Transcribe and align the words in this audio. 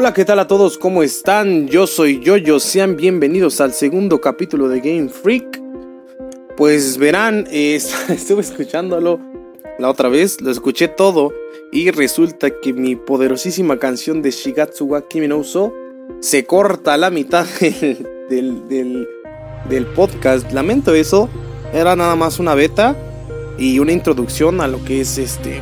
Hola, 0.00 0.14
¿qué 0.14 0.24
tal 0.24 0.38
a 0.38 0.46
todos? 0.46 0.78
¿Cómo 0.78 1.02
están? 1.02 1.66
Yo 1.66 1.88
soy 1.88 2.20
Yoyo, 2.20 2.60
sean 2.60 2.96
bienvenidos 2.96 3.60
al 3.60 3.72
segundo 3.72 4.20
capítulo 4.20 4.68
de 4.68 4.78
Game 4.78 5.08
Freak. 5.08 5.60
Pues 6.56 6.98
verán, 6.98 7.48
eh, 7.50 7.74
estuve 8.08 8.42
escuchándolo 8.42 9.18
la 9.76 9.90
otra 9.90 10.08
vez, 10.08 10.40
lo 10.40 10.52
escuché 10.52 10.86
todo 10.86 11.32
y 11.72 11.90
resulta 11.90 12.48
que 12.60 12.72
mi 12.72 12.94
poderosísima 12.94 13.80
canción 13.80 14.22
de 14.22 14.30
Shigatsu 14.30 14.84
wa 14.84 15.08
Kimi 15.08 15.26
no 15.26 15.38
Uso 15.38 15.74
se 16.20 16.44
corta 16.44 16.94
a 16.94 16.96
la 16.96 17.10
mitad 17.10 17.44
del, 18.30 18.68
del, 18.68 19.08
del 19.68 19.86
podcast. 19.86 20.52
Lamento 20.52 20.94
eso, 20.94 21.28
era 21.72 21.96
nada 21.96 22.14
más 22.14 22.38
una 22.38 22.54
beta 22.54 22.96
y 23.58 23.80
una 23.80 23.90
introducción 23.90 24.60
a 24.60 24.68
lo 24.68 24.84
que 24.84 25.00
es 25.00 25.18
este, 25.18 25.60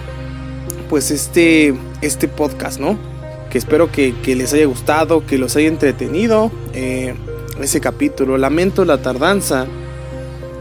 pues 0.91 1.10
este, 1.10 1.74
este 2.02 2.28
podcast, 2.28 2.78
¿no? 2.78 3.16
Que 3.50 3.59
espero 3.59 3.91
que, 3.91 4.14
les 4.27 4.52
haya 4.52 4.66
gustado, 4.66 5.27
que 5.27 5.38
los 5.38 5.56
haya 5.56 5.68
entretenido 5.68 6.50
eh, 6.73 7.14
ese 7.60 7.80
capítulo. 7.80 8.38
Lamento 8.38 8.84
la 8.84 8.98
tardanza. 8.98 9.66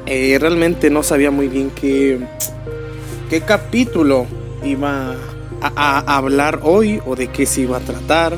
Eh, 0.06 0.38
realmente 0.40 0.90
no 0.90 1.04
sabía 1.04 1.32
muy 1.32 1.48
bien 1.48 1.72
qué, 1.72 2.20
qué 3.30 3.42
capítulo 3.42 4.28
iba 4.64 5.16
a, 5.62 6.18
hablar 6.18 6.60
hoy 6.64 7.02
o 7.06 7.16
de 7.16 7.28
qué 7.28 7.46
se 7.46 7.62
iba 7.62 7.78
a 7.78 7.82
tratar. 7.82 8.38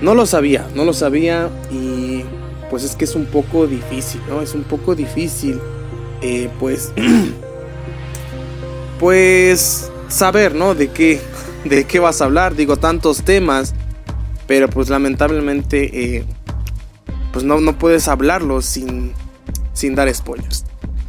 No 0.00 0.14
lo 0.14 0.26
sabía, 0.26 0.68
no 0.74 0.84
lo 0.84 0.92
sabía 0.92 1.48
y 1.70 2.22
pues 2.70 2.84
es 2.84 2.96
que 2.96 3.04
es 3.04 3.14
un 3.14 3.26
poco 3.26 3.66
difícil, 3.66 4.20
¿no? 4.28 4.42
Es 4.42 4.54
un 4.54 4.64
poco 4.64 4.94
difícil, 4.94 5.60
eh, 6.20 6.50
pues, 6.60 6.92
pues 9.00 9.90
saber, 10.08 10.54
¿no? 10.54 10.74
De 10.74 10.88
qué, 10.88 11.20
de 11.68 11.84
qué 11.84 11.98
vas 11.98 12.20
a 12.20 12.26
hablar, 12.26 12.54
digo, 12.54 12.76
tantos 12.76 13.22
temas, 13.22 13.74
pero 14.46 14.68
pues 14.68 14.88
lamentablemente 14.88 16.16
eh, 16.16 16.24
pues 17.32 17.44
no, 17.44 17.60
no 17.60 17.78
puedes 17.78 18.08
hablarlo 18.08 18.62
sin, 18.62 19.12
sin 19.72 19.94
dar 19.94 20.12
spoilers. 20.14 20.64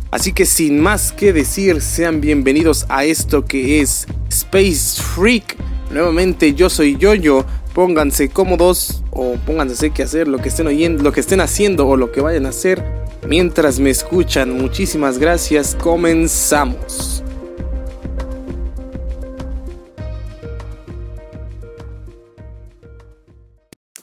Así 0.10 0.32
que 0.32 0.46
sin 0.46 0.80
más 0.80 1.12
que 1.12 1.34
decir, 1.34 1.82
sean 1.82 2.22
bienvenidos 2.22 2.86
a 2.90 3.04
esto 3.04 3.46
que 3.46 3.82
es 3.82 4.08
Space 4.30 5.02
Freak. 5.02 5.58
Nuevamente 5.92 6.54
yo 6.54 6.70
soy 6.70 6.98
Yoyo, 6.98 7.46
pónganse 7.74 8.30
cómodos 8.30 9.04
o 9.12 9.36
pónganse 9.46 9.92
qué 9.92 10.04
hacer, 10.04 10.28
lo 10.28 10.38
que 10.38 10.50
estén 10.50 10.68
oyendo, 10.68 11.04
lo 11.04 11.12
que 11.12 11.20
estén 11.20 11.42
haciendo 11.42 11.88
o 11.88 11.98
lo 11.98 12.12
que 12.12 12.22
vayan 12.22 12.46
a 12.46 12.50
hacer 12.50 12.84
mientras 13.28 13.80
me 13.80 13.90
escuchan. 13.90 14.58
Muchísimas 14.58 15.18
gracias, 15.18 15.76
comenzamos. 15.76 17.17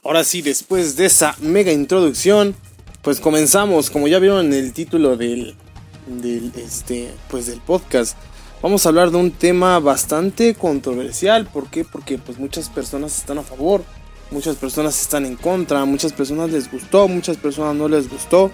Ahora 0.05 0.22
sí, 0.22 0.42
después 0.42 0.97
de 0.97 1.06
esa 1.06 1.34
mega 1.41 1.72
introducción, 1.72 2.55
pues 3.00 3.20
comenzamos, 3.20 3.88
como 3.88 4.06
ya 4.06 4.19
vieron 4.19 4.44
en 4.44 4.52
el 4.52 4.74
título 4.74 5.16
del, 5.16 5.55
del, 6.06 6.52
este, 6.56 7.10
pues 7.30 7.47
del 7.47 7.58
podcast. 7.62 8.14
Vamos 8.60 8.84
a 8.84 8.91
hablar 8.91 9.10
de 9.10 9.16
un 9.16 9.30
tema 9.30 9.78
bastante 9.78 10.55
controversial, 10.56 11.47
¿por 11.47 11.70
qué? 11.70 11.86
Porque 11.86 12.19
pues 12.19 12.38
muchas 12.38 12.69
personas 12.69 13.16
están 13.16 13.38
a 13.38 13.42
favor, 13.42 13.82
muchas 14.30 14.56
personas 14.56 15.00
están 15.00 15.25
en 15.25 15.36
contra, 15.36 15.82
muchas 15.86 16.12
personas 16.12 16.50
les 16.50 16.70
gustó, 16.70 17.08
muchas 17.08 17.38
personas 17.38 17.75
no 17.75 17.88
les 17.88 18.10
gustó. 18.10 18.50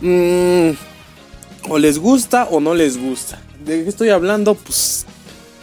Mm, 0.00 0.70
o 1.68 1.78
les 1.78 1.98
gusta 1.98 2.44
o 2.50 2.58
no 2.58 2.74
les 2.74 2.96
gusta. 2.96 3.42
¿De 3.66 3.84
qué 3.84 3.88
estoy 3.90 4.08
hablando? 4.08 4.54
Pues 4.54 5.04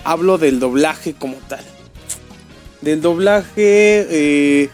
hablo 0.04 0.38
del 0.38 0.60
doblaje 0.60 1.16
como 1.16 1.38
tal. 1.48 1.66
Del 2.82 3.02
doblaje 3.02 4.06
eh, 4.12 4.70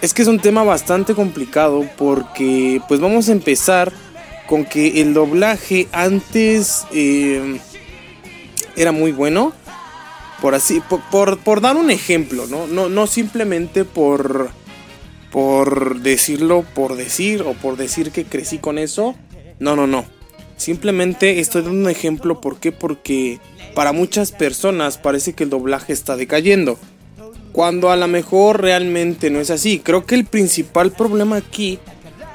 es 0.00 0.14
que 0.14 0.22
es 0.22 0.28
un 0.28 0.38
tema 0.38 0.62
bastante 0.62 1.14
complicado 1.14 1.88
porque 1.96 2.80
pues 2.88 3.00
vamos 3.00 3.28
a 3.28 3.32
empezar 3.32 3.92
con 4.46 4.64
que 4.64 5.00
el 5.00 5.12
doblaje 5.12 5.88
antes 5.92 6.86
eh, 6.92 7.60
era 8.76 8.92
muy 8.92 9.12
bueno. 9.12 9.52
Por 10.40 10.54
así, 10.54 10.80
por, 11.10 11.60
dar 11.60 11.76
un 11.76 11.90
ejemplo, 11.90 12.46
¿no? 12.46 12.68
¿no? 12.68 12.88
No 12.88 13.08
simplemente 13.08 13.84
por, 13.84 14.50
por 15.32 16.00
decirlo 16.00 16.64
por 16.74 16.94
decir 16.94 17.42
o 17.42 17.54
por 17.54 17.76
decir 17.76 18.12
que 18.12 18.24
crecí 18.24 18.58
con 18.58 18.78
eso. 18.78 19.16
No, 19.58 19.74
no, 19.74 19.88
no. 19.88 20.04
Simplemente 20.56 21.40
estoy 21.40 21.62
dando 21.62 21.80
un 21.80 21.90
ejemplo. 21.90 22.40
¿Por 22.40 22.60
qué? 22.60 22.70
Porque 22.70 23.40
para 23.74 23.92
muchas 23.92 24.30
personas 24.30 24.96
parece 24.96 25.32
que 25.32 25.42
el 25.42 25.50
doblaje 25.50 25.92
está 25.92 26.16
decayendo 26.16 26.78
cuando 27.58 27.90
a 27.90 27.96
lo 27.96 28.06
mejor 28.06 28.60
realmente 28.60 29.30
no 29.30 29.40
es 29.40 29.50
así. 29.50 29.80
Creo 29.80 30.06
que 30.06 30.14
el 30.14 30.24
principal 30.24 30.92
problema 30.92 31.38
aquí 31.38 31.80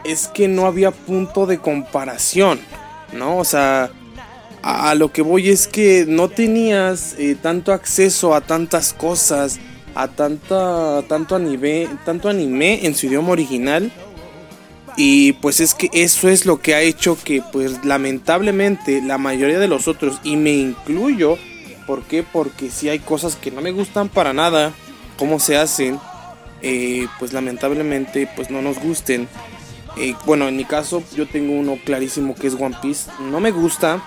es 0.03 0.27
que 0.27 0.49
no 0.49 0.65
había 0.65 0.91
punto 0.91 1.45
de 1.45 1.59
comparación, 1.59 2.59
¿no? 3.13 3.37
O 3.37 3.45
sea, 3.45 3.89
a, 4.61 4.93
lo 4.95 5.13
que 5.13 5.21
voy 5.21 5.47
es 5.47 5.69
que 5.69 6.03
no 6.05 6.27
tenías 6.27 7.15
eh, 7.17 7.37
tanto 7.41 7.71
acceso 7.71 8.35
a 8.35 8.41
tantas 8.41 8.91
cosas, 8.91 9.61
a 9.95 10.09
tanta, 10.09 11.01
tanto, 11.07 11.37
anime, 11.37 11.87
tanto 12.03 12.27
anime 12.27 12.85
en 12.85 12.93
su 12.93 13.05
idioma 13.05 13.29
original. 13.29 13.93
Y 14.97 15.31
pues 15.31 15.61
es 15.61 15.73
que 15.73 15.89
eso 15.93 16.27
es 16.27 16.45
lo 16.45 16.59
que 16.59 16.75
ha 16.75 16.81
hecho 16.81 17.17
que 17.23 17.41
pues 17.53 17.85
lamentablemente 17.85 19.01
la 19.01 19.17
mayoría 19.17 19.59
de 19.59 19.69
los 19.69 19.87
otros, 19.87 20.19
y 20.25 20.35
me 20.35 20.51
incluyo, 20.51 21.37
¿por 21.87 22.03
qué? 22.03 22.23
Porque 22.23 22.69
si 22.69 22.89
hay 22.89 22.99
cosas 22.99 23.37
que 23.37 23.51
no 23.51 23.61
me 23.61 23.71
gustan 23.71 24.09
para 24.09 24.33
nada 24.33 24.73
cómo 25.23 25.39
se 25.39 25.55
hacen, 25.55 26.01
eh, 26.61 27.07
pues 27.17 27.31
lamentablemente 27.31 28.29
pues 28.35 28.49
no 28.49 28.61
nos 28.61 28.77
gusten. 28.77 29.29
Eh, 29.95 30.15
bueno, 30.25 30.49
en 30.49 30.57
mi 30.57 30.65
caso 30.65 31.01
yo 31.15 31.25
tengo 31.25 31.53
uno 31.53 31.79
clarísimo 31.85 32.35
que 32.35 32.47
es 32.47 32.55
One 32.55 32.75
Piece. 32.81 33.09
No 33.31 33.39
me 33.39 33.51
gusta. 33.51 34.03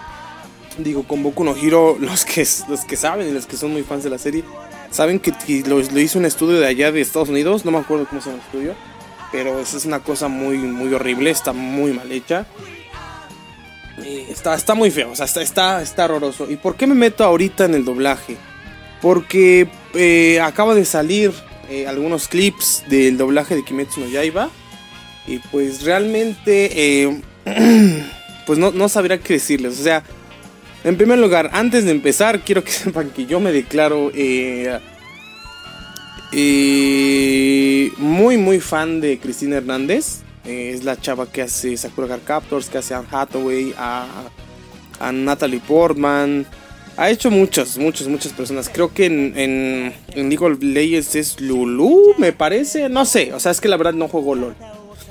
Digo, 0.76 1.04
con 1.04 1.22
Boku 1.22 1.42
no 1.42 1.54
los 1.98 2.24
que, 2.26 2.46
los 2.68 2.84
que 2.84 2.96
saben 2.98 3.28
y 3.28 3.32
los 3.32 3.46
que 3.46 3.56
son 3.56 3.72
muy 3.72 3.82
fans 3.82 4.04
de 4.04 4.10
la 4.10 4.18
serie, 4.18 4.44
saben 4.90 5.18
que 5.18 5.32
lo, 5.66 5.80
hizo 5.80 6.18
un 6.18 6.26
estudio 6.26 6.60
de 6.60 6.66
allá 6.66 6.92
de 6.92 7.00
Estados 7.00 7.30
Unidos. 7.30 7.64
No 7.64 7.70
me 7.70 7.78
acuerdo 7.78 8.06
cómo 8.06 8.20
se 8.20 8.28
llama 8.28 8.42
el 8.42 8.46
estudio. 8.46 8.74
Pero 9.32 9.58
eso 9.58 9.78
es 9.78 9.86
una 9.86 10.00
cosa 10.00 10.28
muy, 10.28 10.58
muy 10.58 10.92
horrible. 10.92 11.30
Está 11.30 11.54
muy 11.54 11.94
mal 11.94 12.12
hecha. 12.12 12.44
Eh, 14.04 14.26
está, 14.28 14.54
está 14.54 14.74
muy 14.74 14.90
feo. 14.90 15.12
O 15.12 15.16
sea, 15.16 15.24
está, 15.24 15.40
está, 15.40 15.80
está 15.80 16.04
horroroso. 16.04 16.46
¿Y 16.50 16.56
por 16.56 16.76
qué 16.76 16.86
me 16.86 16.94
meto 16.94 17.24
ahorita 17.24 17.64
en 17.64 17.72
el 17.72 17.86
doblaje? 17.86 18.36
Porque 19.06 19.68
eh, 19.94 20.40
de 20.74 20.84
salir 20.84 21.30
eh, 21.70 21.86
algunos 21.86 22.26
clips 22.26 22.82
del 22.88 23.16
doblaje 23.16 23.54
de 23.54 23.64
Kimetsu 23.64 24.00
no 24.00 24.08
Yaiba. 24.08 24.50
Y 25.28 25.38
pues 25.38 25.84
realmente, 25.84 27.04
eh, 27.04 27.20
pues 28.48 28.58
no, 28.58 28.72
no 28.72 28.88
sabría 28.88 29.18
qué 29.18 29.34
decirles. 29.34 29.78
O 29.78 29.82
sea, 29.84 30.02
en 30.82 30.96
primer 30.96 31.20
lugar, 31.20 31.50
antes 31.52 31.84
de 31.84 31.92
empezar, 31.92 32.40
quiero 32.40 32.64
que 32.64 32.72
sepan 32.72 33.10
que 33.10 33.26
yo 33.26 33.38
me 33.38 33.52
declaro 33.52 34.10
muy, 37.98 38.38
muy 38.38 38.58
fan 38.58 39.00
de 39.00 39.20
Cristina 39.20 39.58
Hernández. 39.58 40.22
es 40.44 40.82
la 40.82 41.00
chava 41.00 41.30
que 41.30 41.42
hace 41.42 41.76
Sakura 41.76 42.08
Card 42.08 42.24
Captors, 42.24 42.68
que 42.68 42.78
hace 42.78 42.92
Anne 42.92 43.06
Hathaway, 43.08 43.72
a, 43.78 44.08
a 44.98 45.12
Natalie 45.12 45.60
Portman. 45.60 46.44
Ha 46.96 47.10
hecho 47.10 47.30
muchas, 47.30 47.76
muchas, 47.76 48.08
muchas 48.08 48.32
personas. 48.32 48.70
Creo 48.72 48.92
que 48.92 49.06
en, 49.06 49.34
en, 49.36 49.94
en 50.14 50.28
League 50.30 50.44
of 50.44 50.62
Legends 50.62 51.14
es 51.14 51.40
Lulu, 51.40 52.14
me 52.16 52.32
parece. 52.32 52.88
No 52.88 53.04
sé, 53.04 53.34
o 53.34 53.40
sea, 53.40 53.52
es 53.52 53.60
que 53.60 53.68
la 53.68 53.76
verdad 53.76 53.92
no 53.92 54.08
juego 54.08 54.34
LOL. 54.34 54.54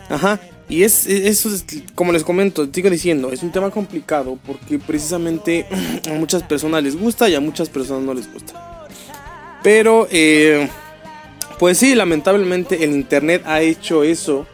Ajá. 0.09 0.39
Y 0.67 0.81
es, 0.81 1.05
eso 1.05 1.53
es, 1.53 1.63
como 1.93 2.11
les 2.11 2.23
comento, 2.23 2.67
sigo 2.73 2.89
diciendo, 2.89 3.31
es 3.31 3.43
un 3.43 3.51
tema 3.51 3.69
complicado 3.69 4.39
porque 4.47 4.79
precisamente 4.79 5.67
a 6.09 6.13
muchas 6.13 6.41
personas 6.41 6.81
les 6.81 6.99
gusta 6.99 7.29
y 7.29 7.35
a 7.35 7.39
muchas 7.39 7.69
personas 7.69 8.03
no 8.03 8.15
les 8.15 8.31
gusta. 8.31 8.87
Pero, 9.61 10.07
eh, 10.09 10.67
pues 11.59 11.77
sí, 11.77 11.93
lamentablemente 11.93 12.83
el 12.83 12.91
Internet 12.91 13.43
ha 13.45 13.61
hecho 13.61 14.03
eso. 14.03 14.47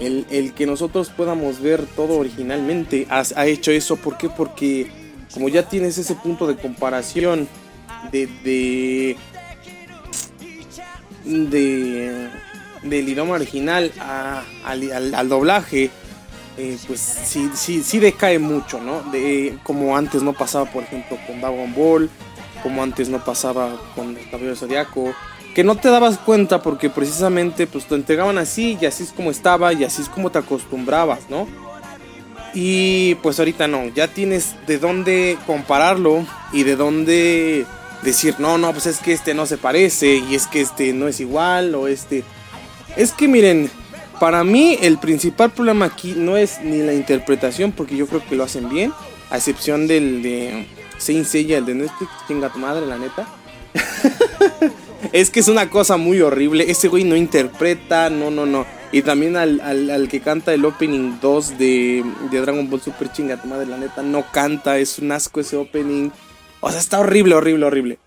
El, 0.00 0.26
el 0.30 0.54
que 0.54 0.64
nosotros 0.64 1.10
podamos 1.10 1.60
ver 1.60 1.84
todo 1.96 2.18
originalmente 2.18 3.06
ha, 3.10 3.24
ha 3.34 3.46
hecho 3.46 3.72
eso. 3.72 3.96
¿Por 3.96 4.16
qué? 4.16 4.30
Porque 4.30 4.86
como 5.32 5.48
ya 5.48 5.68
tienes 5.68 5.98
ese 5.98 6.14
punto 6.14 6.46
de 6.46 6.56
comparación 6.56 7.48
de, 8.12 9.16
de, 11.24 12.30
del 12.82 13.08
idioma 13.08 13.34
original 13.34 13.92
al, 14.64 15.28
doblaje, 15.28 15.90
eh, 16.56 16.78
pues 16.86 17.00
sí, 17.00 17.50
sí, 17.54 17.82
sí 17.82 17.98
decae 17.98 18.38
mucho, 18.38 18.80
¿no? 18.80 19.02
De, 19.10 19.58
como 19.62 19.96
antes 19.96 20.22
no 20.22 20.32
pasaba, 20.32 20.70
por 20.70 20.84
ejemplo, 20.84 21.18
con 21.26 21.40
Dragon 21.40 21.74
Ball, 21.74 22.10
como 22.62 22.82
antes 22.82 23.08
no 23.08 23.24
pasaba 23.24 23.80
con 23.94 24.16
el 24.16 24.30
Caballero 24.30 24.56
Zodiaco, 24.56 25.14
que 25.54 25.64
no 25.64 25.76
te 25.76 25.88
dabas 25.88 26.18
cuenta 26.18 26.62
porque 26.62 26.90
precisamente 26.90 27.66
pues 27.66 27.86
te 27.86 27.94
entregaban 27.94 28.38
así 28.38 28.78
y 28.80 28.86
así 28.86 29.02
es 29.02 29.12
como 29.12 29.30
estaba 29.30 29.72
y 29.72 29.84
así 29.84 30.02
es 30.02 30.08
como 30.08 30.30
te 30.30 30.38
acostumbrabas, 30.38 31.28
¿no? 31.28 31.46
Y 32.54 33.14
pues 33.16 33.38
ahorita 33.38 33.68
no, 33.68 33.88
ya 33.88 34.08
tienes 34.08 34.54
de 34.66 34.78
dónde 34.78 35.38
compararlo 35.46 36.26
y 36.52 36.62
de 36.62 36.76
dónde 36.76 37.66
decir, 38.02 38.36
no, 38.38 38.58
no, 38.58 38.72
pues 38.72 38.86
es 38.86 38.98
que 38.98 39.12
este 39.12 39.34
no 39.34 39.46
se 39.46 39.58
parece 39.58 40.16
y 40.16 40.34
es 40.34 40.46
que 40.46 40.60
este 40.60 40.92
no 40.92 41.08
es 41.08 41.20
igual 41.20 41.74
o 41.74 41.88
este 41.88 42.24
Es 42.96 43.12
que 43.12 43.28
miren, 43.28 43.70
para 44.20 44.44
mí 44.44 44.78
el 44.80 44.98
principal 44.98 45.50
problema 45.50 45.86
aquí 45.86 46.14
no 46.16 46.36
es 46.36 46.60
ni 46.62 46.78
la 46.78 46.92
interpretación, 46.92 47.72
porque 47.72 47.96
yo 47.96 48.06
creo 48.06 48.26
que 48.26 48.36
lo 48.36 48.44
hacen 48.44 48.68
bien, 48.68 48.92
a 49.30 49.36
excepción 49.36 49.86
del 49.86 50.22
de 50.22 50.66
Saint 50.98 51.26
Seiya, 51.26 51.58
el 51.58 51.66
de 51.66 51.74
Netflix, 51.74 52.10
chinga 52.26 52.52
tu 52.52 52.58
madre, 52.58 52.86
la 52.86 52.98
neta. 52.98 53.28
es 55.12 55.30
que 55.30 55.40
es 55.40 55.48
una 55.48 55.70
cosa 55.70 55.96
muy 55.96 56.20
horrible. 56.20 56.70
Ese 56.70 56.88
güey 56.88 57.04
no 57.04 57.14
interpreta, 57.14 58.10
no, 58.10 58.30
no, 58.30 58.46
no. 58.46 58.66
Y 58.90 59.02
también 59.02 59.36
al, 59.36 60.08
que 60.10 60.20
canta 60.20 60.54
el 60.54 60.64
opening 60.64 61.18
2 61.20 61.58
de, 61.58 62.04
de, 62.30 62.40
Dragon 62.40 62.70
Ball 62.70 62.80
Super 62.80 63.12
chinga 63.12 63.40
tu 63.40 63.46
madre, 63.46 63.66
la 63.66 63.76
neta, 63.76 64.02
no 64.02 64.24
canta, 64.32 64.78
es 64.78 64.98
un 64.98 65.12
asco 65.12 65.40
ese 65.40 65.56
opening. 65.56 66.10
O 66.60 66.70
sea, 66.70 66.80
está 66.80 66.98
horrible, 66.98 67.34
horrible, 67.34 67.66
horrible. 67.66 67.98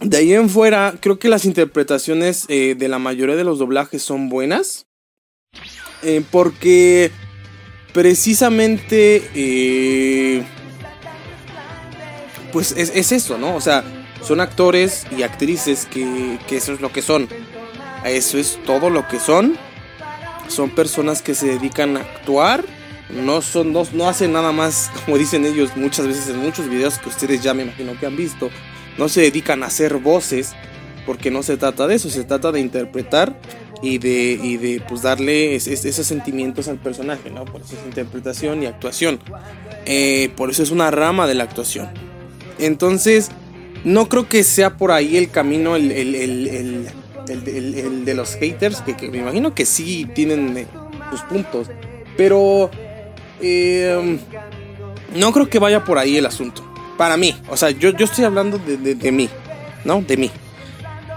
De 0.00 0.16
ahí 0.16 0.32
en 0.34 0.48
fuera, 0.48 0.94
creo 1.00 1.18
que 1.18 1.28
las 1.28 1.44
interpretaciones 1.44 2.46
eh, 2.48 2.74
de 2.76 2.88
la 2.88 2.98
mayoría 2.98 3.36
de 3.36 3.44
los 3.44 3.58
doblajes 3.58 4.02
son 4.02 4.28
buenas. 4.28 4.86
Eh, 6.02 6.22
porque 6.30 7.10
precisamente... 7.92 9.30
Eh, 9.34 10.44
pues 12.52 12.72
es, 12.76 12.92
es, 12.94 13.12
eso, 13.12 13.38
¿no? 13.38 13.56
O 13.56 13.60
sea, 13.60 13.82
son 14.22 14.40
actores 14.40 15.06
y 15.16 15.22
actrices 15.22 15.86
que, 15.86 16.38
que 16.46 16.58
eso 16.58 16.72
es 16.72 16.80
lo 16.80 16.92
que 16.92 17.00
son. 17.00 17.28
Eso 18.04 18.38
es 18.38 18.58
todo 18.66 18.90
lo 18.90 19.08
que 19.08 19.18
son. 19.18 19.56
Son 20.52 20.70
personas 20.70 21.22
que 21.22 21.34
se 21.34 21.46
dedican 21.46 21.96
a 21.96 22.00
actuar. 22.00 22.64
No, 23.10 23.42
son, 23.42 23.72
no, 23.72 23.84
no 23.92 24.08
hacen 24.08 24.32
nada 24.32 24.52
más, 24.52 24.90
como 25.04 25.18
dicen 25.18 25.44
ellos 25.44 25.76
muchas 25.76 26.06
veces 26.06 26.28
en 26.28 26.38
muchos 26.38 26.68
videos 26.68 26.98
que 26.98 27.08
ustedes 27.08 27.42
ya 27.42 27.54
me 27.54 27.62
imagino 27.62 27.98
que 27.98 28.06
han 28.06 28.16
visto. 28.16 28.50
No 28.98 29.08
se 29.08 29.22
dedican 29.22 29.62
a 29.62 29.66
hacer 29.66 29.96
voces, 29.96 30.54
porque 31.06 31.30
no 31.30 31.42
se 31.42 31.56
trata 31.56 31.86
de 31.86 31.94
eso, 31.94 32.10
se 32.10 32.24
trata 32.24 32.52
de 32.52 32.60
interpretar 32.60 33.38
y 33.82 33.98
de, 33.98 34.38
y 34.42 34.56
de 34.58 34.82
pues 34.86 35.02
darle 35.02 35.56
esos 35.56 36.06
sentimientos 36.06 36.68
al 36.68 36.78
personaje, 36.78 37.30
¿no? 37.30 37.44
Por 37.44 37.62
eso 37.62 37.74
es 37.74 37.86
interpretación 37.86 38.62
y 38.62 38.66
actuación. 38.66 39.18
Eh, 39.86 40.30
por 40.36 40.50
eso 40.50 40.62
es 40.62 40.70
una 40.70 40.90
rama 40.90 41.26
de 41.26 41.34
la 41.34 41.44
actuación. 41.44 41.88
Entonces, 42.58 43.30
no 43.84 44.08
creo 44.08 44.28
que 44.28 44.44
sea 44.44 44.76
por 44.76 44.92
ahí 44.92 45.16
el 45.16 45.30
camino, 45.30 45.74
el, 45.74 46.86
de 47.26 48.14
los 48.14 48.34
haters, 48.36 48.82
que, 48.82 49.08
me 49.10 49.18
imagino 49.18 49.54
que 49.54 49.66
sí 49.66 50.06
tienen 50.14 50.56
eh, 50.56 50.66
sus 51.10 51.20
puntos, 51.22 51.68
pero 52.16 52.70
em, 53.40 54.18
no 55.14 55.32
creo 55.32 55.48
que 55.48 55.58
vaya 55.58 55.84
por 55.84 55.98
ahí 55.98 56.16
el 56.16 56.26
asunto. 56.26 56.62
Para 56.98 57.16
mí, 57.16 57.36
o 57.48 57.56
sea, 57.56 57.70
yo, 57.70 57.90
yo 57.90 58.04
estoy 58.04 58.24
hablando 58.24 58.58
de, 58.58 58.76
de 58.76 59.12
mí, 59.12 59.28
¿no? 59.84 60.02
De 60.02 60.16
mí. 60.16 60.30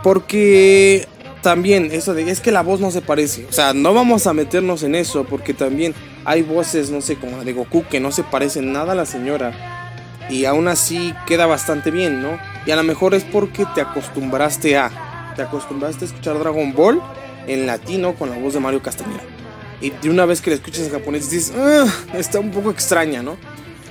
Porque 0.04 1.08
también 1.42 1.90
eso 1.92 2.16
de 2.16 2.30
es 2.30 2.42
que 2.42 2.52
la 2.52 2.64
voz 2.64 2.80
no 2.80 2.90
se 2.90 3.02
parece. 3.02 3.46
O 3.48 3.54
sea, 3.54 3.74
no 3.74 3.94
vamos 3.94 4.26
a 4.26 4.34
meternos 4.34 4.82
en 4.82 4.96
eso 4.96 5.26
porque 5.26 5.54
también 5.54 5.94
hay 6.24 6.42
voces, 6.42 6.90
no 6.90 7.02
sé, 7.02 7.18
como 7.18 7.38
la 7.38 7.44
de 7.44 7.54
Goku 7.54 7.84
que 7.88 8.00
no 8.00 8.12
se 8.12 8.24
parecen 8.24 8.74
nada 8.74 8.94
a 8.94 8.96
la 8.96 9.06
señora 9.06 9.54
y 10.28 10.46
aún 10.46 10.68
así 10.68 11.14
queda 11.28 11.46
bastante 11.46 11.92
bien, 11.92 12.22
¿no? 12.22 12.40
Y 12.66 12.72
a 12.72 12.76
lo 12.76 12.84
mejor 12.84 13.14
es 13.14 13.24
porque 13.24 13.66
te 13.76 13.82
acostumbraste 13.82 14.76
a, 14.76 14.92
te 15.36 15.42
acostumbraste 15.42 16.06
a 16.06 16.08
escuchar 16.08 16.40
Dragon 16.40 16.74
Ball 16.74 17.02
en 17.48 17.68
latino 17.68 18.16
con 18.16 18.30
la 18.30 18.38
voz 18.38 18.54
de 18.54 18.60
Mario 18.60 18.82
Castañeda. 18.82 19.24
Y 19.82 19.90
de 19.90 20.10
una 20.10 20.26
vez 20.26 20.42
que 20.42 20.50
la 20.50 20.56
escuchas 20.56 20.86
en 20.86 20.92
japonés 20.92 21.30
dices, 21.30 21.54
ah, 21.58 21.86
está 22.14 22.40
un 22.40 22.52
poco 22.52 22.72
extraña, 22.72 23.22
¿no? 23.22 23.38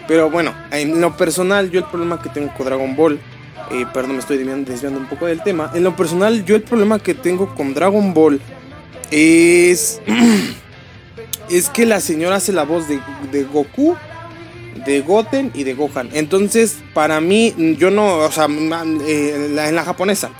Pero 0.09 0.31
bueno, 0.31 0.55
en 0.71 1.01
lo 1.01 1.17
personal 1.17 1.71
yo 1.71 1.81
el 1.81 1.87
problema 1.87 2.21
que 2.21 2.29
tengo 2.29 2.53
con 2.55 2.67
Dragon 2.67 2.97
Ball, 2.97 3.21
eh, 3.71 3.87
perdón 3.93 4.13
me 4.13 4.19
estoy 4.19 4.39
desviando, 4.39 4.99
un 4.99 5.07
poco 5.07 5.27
del 5.27 5.43
tema, 5.43 5.71
en 5.75 5.85
lo 5.85 5.97
personal 5.97 6.45
yo 6.45 6.57
el 6.57 6.63
problema 6.63 6.99
que 6.99 7.15
tengo 7.15 7.55
con 7.55 7.75
Dragon 7.75 8.13
Ball 8.13 8.41
es... 9.11 10.01
es 11.51 11.69
que 11.69 11.87
la 11.87 12.01
señora 12.01 12.37
hace 12.37 12.53
la 12.53 12.65
voz 12.65 12.89
de, 12.89 12.99
de 13.31 13.45
Goku 13.45 13.97
de 14.85 15.01
Goten 15.01 15.51
y 15.55 15.65
de 15.65 15.75
Gohan. 15.75 16.11
Entonces, 16.13 16.79
para 16.93 17.21
mí, 17.21 17.55
yo 17.79 17.91
no, 17.91 18.19
o 18.19 18.33
sea, 18.33 18.47
eh, 18.47 19.55
en 19.57 19.77
la 19.77 19.85
japonesa, 19.85 20.31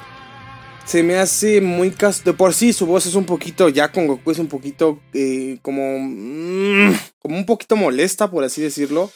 se 0.85 1.03
me 1.03 1.17
hace 1.17 1.61
muy 1.61 1.91
caso. 1.91 2.23
De 2.25 2.33
por 2.33 2.55
sí, 2.55 2.73
su 2.73 2.87
voz 2.87 3.07
es 3.07 3.15
un 3.15 3.25
poquito, 3.25 3.69
ya 3.69 3.91
con 3.91 4.07
Goku 4.07 4.31
es 4.31 4.39
un 4.39 4.49
poquito 4.49 4.99
eh, 5.13 5.59
como. 5.63 5.99
Mm, 5.99 6.95
como 7.19 7.37
un 7.37 7.47
poquito 7.47 7.77
molesta, 7.77 8.31
por 8.31 8.45
así 8.45 8.61
decirlo. 8.63 9.11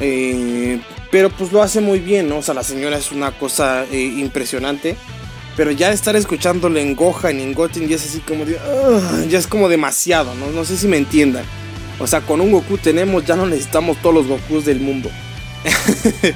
Eh, 0.00 0.80
pero 1.10 1.30
pues 1.30 1.52
lo 1.52 1.62
hace 1.62 1.80
muy 1.80 1.98
bien, 1.98 2.28
¿no? 2.28 2.38
O 2.38 2.42
sea, 2.42 2.54
la 2.54 2.62
señora 2.62 2.98
es 2.98 3.12
una 3.12 3.36
cosa 3.38 3.86
impresionante. 3.92 4.96
Pero 5.56 5.72
ya 5.72 5.90
estar 5.90 6.14
escuchándole 6.14 6.80
en 6.80 6.94
Gohan 6.94 7.40
y 7.40 7.42
en 7.42 7.52
Goten 7.52 7.88
ya 7.88 7.96
es 7.96 8.06
así 8.06 8.20
como 8.20 8.44
de. 8.44 8.58
ya 9.28 9.38
es 9.38 9.48
como 9.48 9.68
demasiado, 9.68 10.32
¿no? 10.34 10.50
No 10.50 10.64
sé 10.64 10.76
si 10.76 10.86
me 10.86 10.98
entiendan. 10.98 11.44
O 11.98 12.06
sea, 12.06 12.20
con 12.20 12.40
un 12.40 12.52
Goku 12.52 12.78
tenemos, 12.78 13.24
ya 13.24 13.34
no 13.34 13.46
necesitamos 13.46 14.00
todos 14.00 14.14
los 14.14 14.26
Gokus 14.28 14.64
del 14.64 14.78
mundo. 14.78 15.10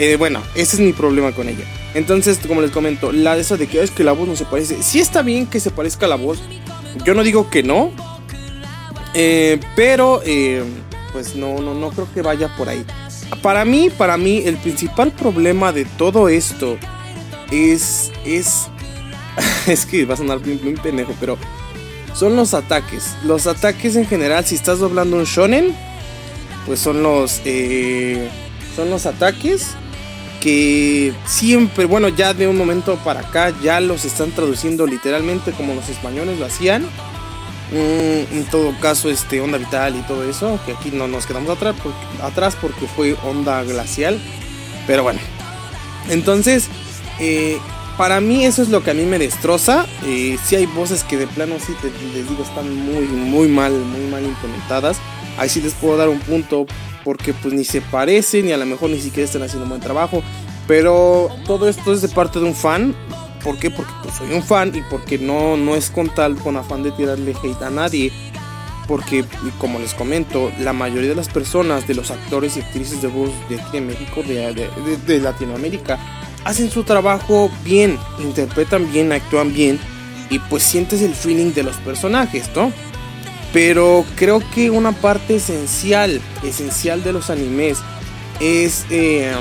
Eh, 0.00 0.14
bueno, 0.16 0.40
ese 0.54 0.76
es 0.76 0.80
mi 0.80 0.92
problema 0.92 1.32
con 1.32 1.48
ella. 1.48 1.64
Entonces, 1.92 2.38
como 2.46 2.60
les 2.60 2.70
comento, 2.70 3.10
la 3.10 3.34
de 3.34 3.40
eso 3.40 3.56
de 3.56 3.66
que 3.66 3.82
es 3.82 3.90
que 3.90 4.04
la 4.04 4.12
voz 4.12 4.28
no 4.28 4.36
se 4.36 4.44
parece. 4.44 4.80
Sí 4.80 5.00
está 5.00 5.22
bien 5.22 5.44
que 5.46 5.58
se 5.58 5.72
parezca 5.72 6.06
la 6.06 6.14
voz. 6.14 6.40
Yo 7.04 7.14
no 7.14 7.24
digo 7.24 7.50
que 7.50 7.64
no. 7.64 7.90
Eh, 9.12 9.58
pero, 9.74 10.22
eh, 10.24 10.62
pues 11.12 11.34
no, 11.34 11.58
no, 11.58 11.74
no 11.74 11.90
creo 11.90 12.06
que 12.14 12.22
vaya 12.22 12.54
por 12.56 12.68
ahí. 12.68 12.84
Para 13.42 13.64
mí, 13.64 13.90
para 13.90 14.16
mí, 14.16 14.42
el 14.44 14.56
principal 14.58 15.10
problema 15.10 15.72
de 15.72 15.84
todo 15.84 16.28
esto 16.28 16.78
es. 17.50 18.12
es. 18.24 18.68
es 19.66 19.84
que 19.84 20.04
va 20.04 20.14
a 20.14 20.16
sonar 20.16 20.38
muy 20.46 20.76
pendejo, 20.76 21.12
pero 21.18 21.36
son 22.14 22.36
los 22.36 22.54
ataques. 22.54 23.16
Los 23.24 23.48
ataques 23.48 23.96
en 23.96 24.06
general, 24.06 24.44
si 24.44 24.54
estás 24.54 24.78
doblando 24.78 25.16
un 25.16 25.24
shonen, 25.24 25.74
pues 26.66 26.80
son 26.80 27.02
los 27.02 27.40
eh, 27.44 28.28
son 28.78 28.90
los 28.90 29.06
ataques 29.06 29.70
que 30.40 31.12
siempre, 31.26 31.84
bueno, 31.84 32.08
ya 32.10 32.32
de 32.32 32.46
un 32.46 32.56
momento 32.56 32.94
para 32.98 33.20
acá 33.20 33.52
ya 33.60 33.80
los 33.80 34.04
están 34.04 34.30
traduciendo 34.30 34.86
literalmente 34.86 35.50
como 35.50 35.74
los 35.74 35.88
españoles 35.88 36.38
lo 36.38 36.46
hacían. 36.46 36.82
Mm, 37.72 38.36
en 38.36 38.44
todo 38.52 38.72
caso, 38.78 39.10
este 39.10 39.40
onda 39.40 39.58
vital 39.58 39.96
y 39.96 40.02
todo 40.02 40.22
eso, 40.30 40.60
que 40.64 40.74
aquí 40.74 40.92
no 40.92 41.08
nos 41.08 41.26
quedamos 41.26 41.50
atrás 41.50 41.74
porque, 41.82 42.22
atrás 42.22 42.56
porque 42.60 42.86
fue 42.86 43.16
onda 43.24 43.64
glacial. 43.64 44.16
Pero 44.86 45.02
bueno, 45.02 45.18
entonces 46.08 46.68
eh, 47.18 47.58
para 47.96 48.20
mí 48.20 48.44
eso 48.44 48.62
es 48.62 48.68
lo 48.68 48.84
que 48.84 48.92
a 48.92 48.94
mí 48.94 49.06
me 49.06 49.18
destroza. 49.18 49.86
Eh, 50.06 50.38
si 50.44 50.54
hay 50.54 50.66
voces 50.66 51.02
que 51.02 51.16
de 51.16 51.26
plano 51.26 51.56
sí 51.58 51.72
te, 51.82 51.90
les 52.16 52.28
digo 52.28 52.44
están 52.44 52.72
muy, 52.76 53.06
muy 53.06 53.48
mal, 53.48 53.72
muy 53.72 54.06
mal 54.08 54.22
implementadas. 54.24 54.98
Ahí 55.36 55.48
sí 55.48 55.60
les 55.60 55.74
puedo 55.74 55.96
dar 55.96 56.08
un 56.08 56.20
punto 56.20 56.66
porque 57.08 57.32
pues 57.32 57.54
ni 57.54 57.64
se 57.64 57.80
parecen 57.80 58.44
ni 58.44 58.52
a 58.52 58.58
lo 58.58 58.66
mejor 58.66 58.90
ni 58.90 59.00
siquiera 59.00 59.24
están 59.24 59.42
haciendo 59.42 59.62
un 59.62 59.70
buen 59.70 59.80
trabajo. 59.80 60.22
Pero 60.66 61.30
todo 61.46 61.66
esto 61.66 61.94
es 61.94 62.02
de 62.02 62.08
parte 62.08 62.38
de 62.38 62.44
un 62.44 62.54
fan. 62.54 62.94
¿Por 63.42 63.58
qué? 63.58 63.70
Porque 63.70 63.90
pues, 64.02 64.16
soy 64.16 64.30
un 64.34 64.42
fan 64.42 64.74
y 64.74 64.82
porque 64.82 65.16
no, 65.16 65.56
no 65.56 65.74
es 65.74 65.88
con 65.88 66.10
tal, 66.14 66.36
con 66.36 66.58
afán 66.58 66.82
de 66.82 66.90
tirarle 66.90 67.34
hate 67.42 67.62
a 67.62 67.70
nadie. 67.70 68.12
Porque, 68.86 69.24
como 69.56 69.78
les 69.78 69.94
comento, 69.94 70.52
la 70.60 70.74
mayoría 70.74 71.08
de 71.08 71.14
las 71.14 71.30
personas, 71.30 71.88
de 71.88 71.94
los 71.94 72.10
actores 72.10 72.58
y 72.58 72.60
actrices 72.60 73.00
de 73.00 73.08
voz 73.08 73.30
de 73.48 73.58
aquí 73.58 73.78
de 73.78 73.80
México, 73.80 74.22
de, 74.22 74.68
de 75.06 75.18
Latinoamérica, 75.18 75.98
hacen 76.44 76.70
su 76.70 76.84
trabajo 76.84 77.50
bien, 77.64 77.98
interpretan 78.18 78.92
bien, 78.92 79.12
actúan 79.12 79.54
bien 79.54 79.80
y 80.28 80.40
pues 80.40 80.62
sientes 80.62 81.00
el 81.00 81.14
feeling 81.14 81.54
de 81.54 81.62
los 81.62 81.76
personajes, 81.76 82.50
¿no? 82.54 82.70
Pero 83.52 84.04
creo 84.16 84.42
que 84.54 84.70
una 84.70 84.92
parte 84.92 85.36
esencial, 85.36 86.20
esencial 86.42 87.02
de 87.02 87.12
los 87.12 87.30
animes 87.30 87.78
es 88.40 88.84
eh, 88.90 89.32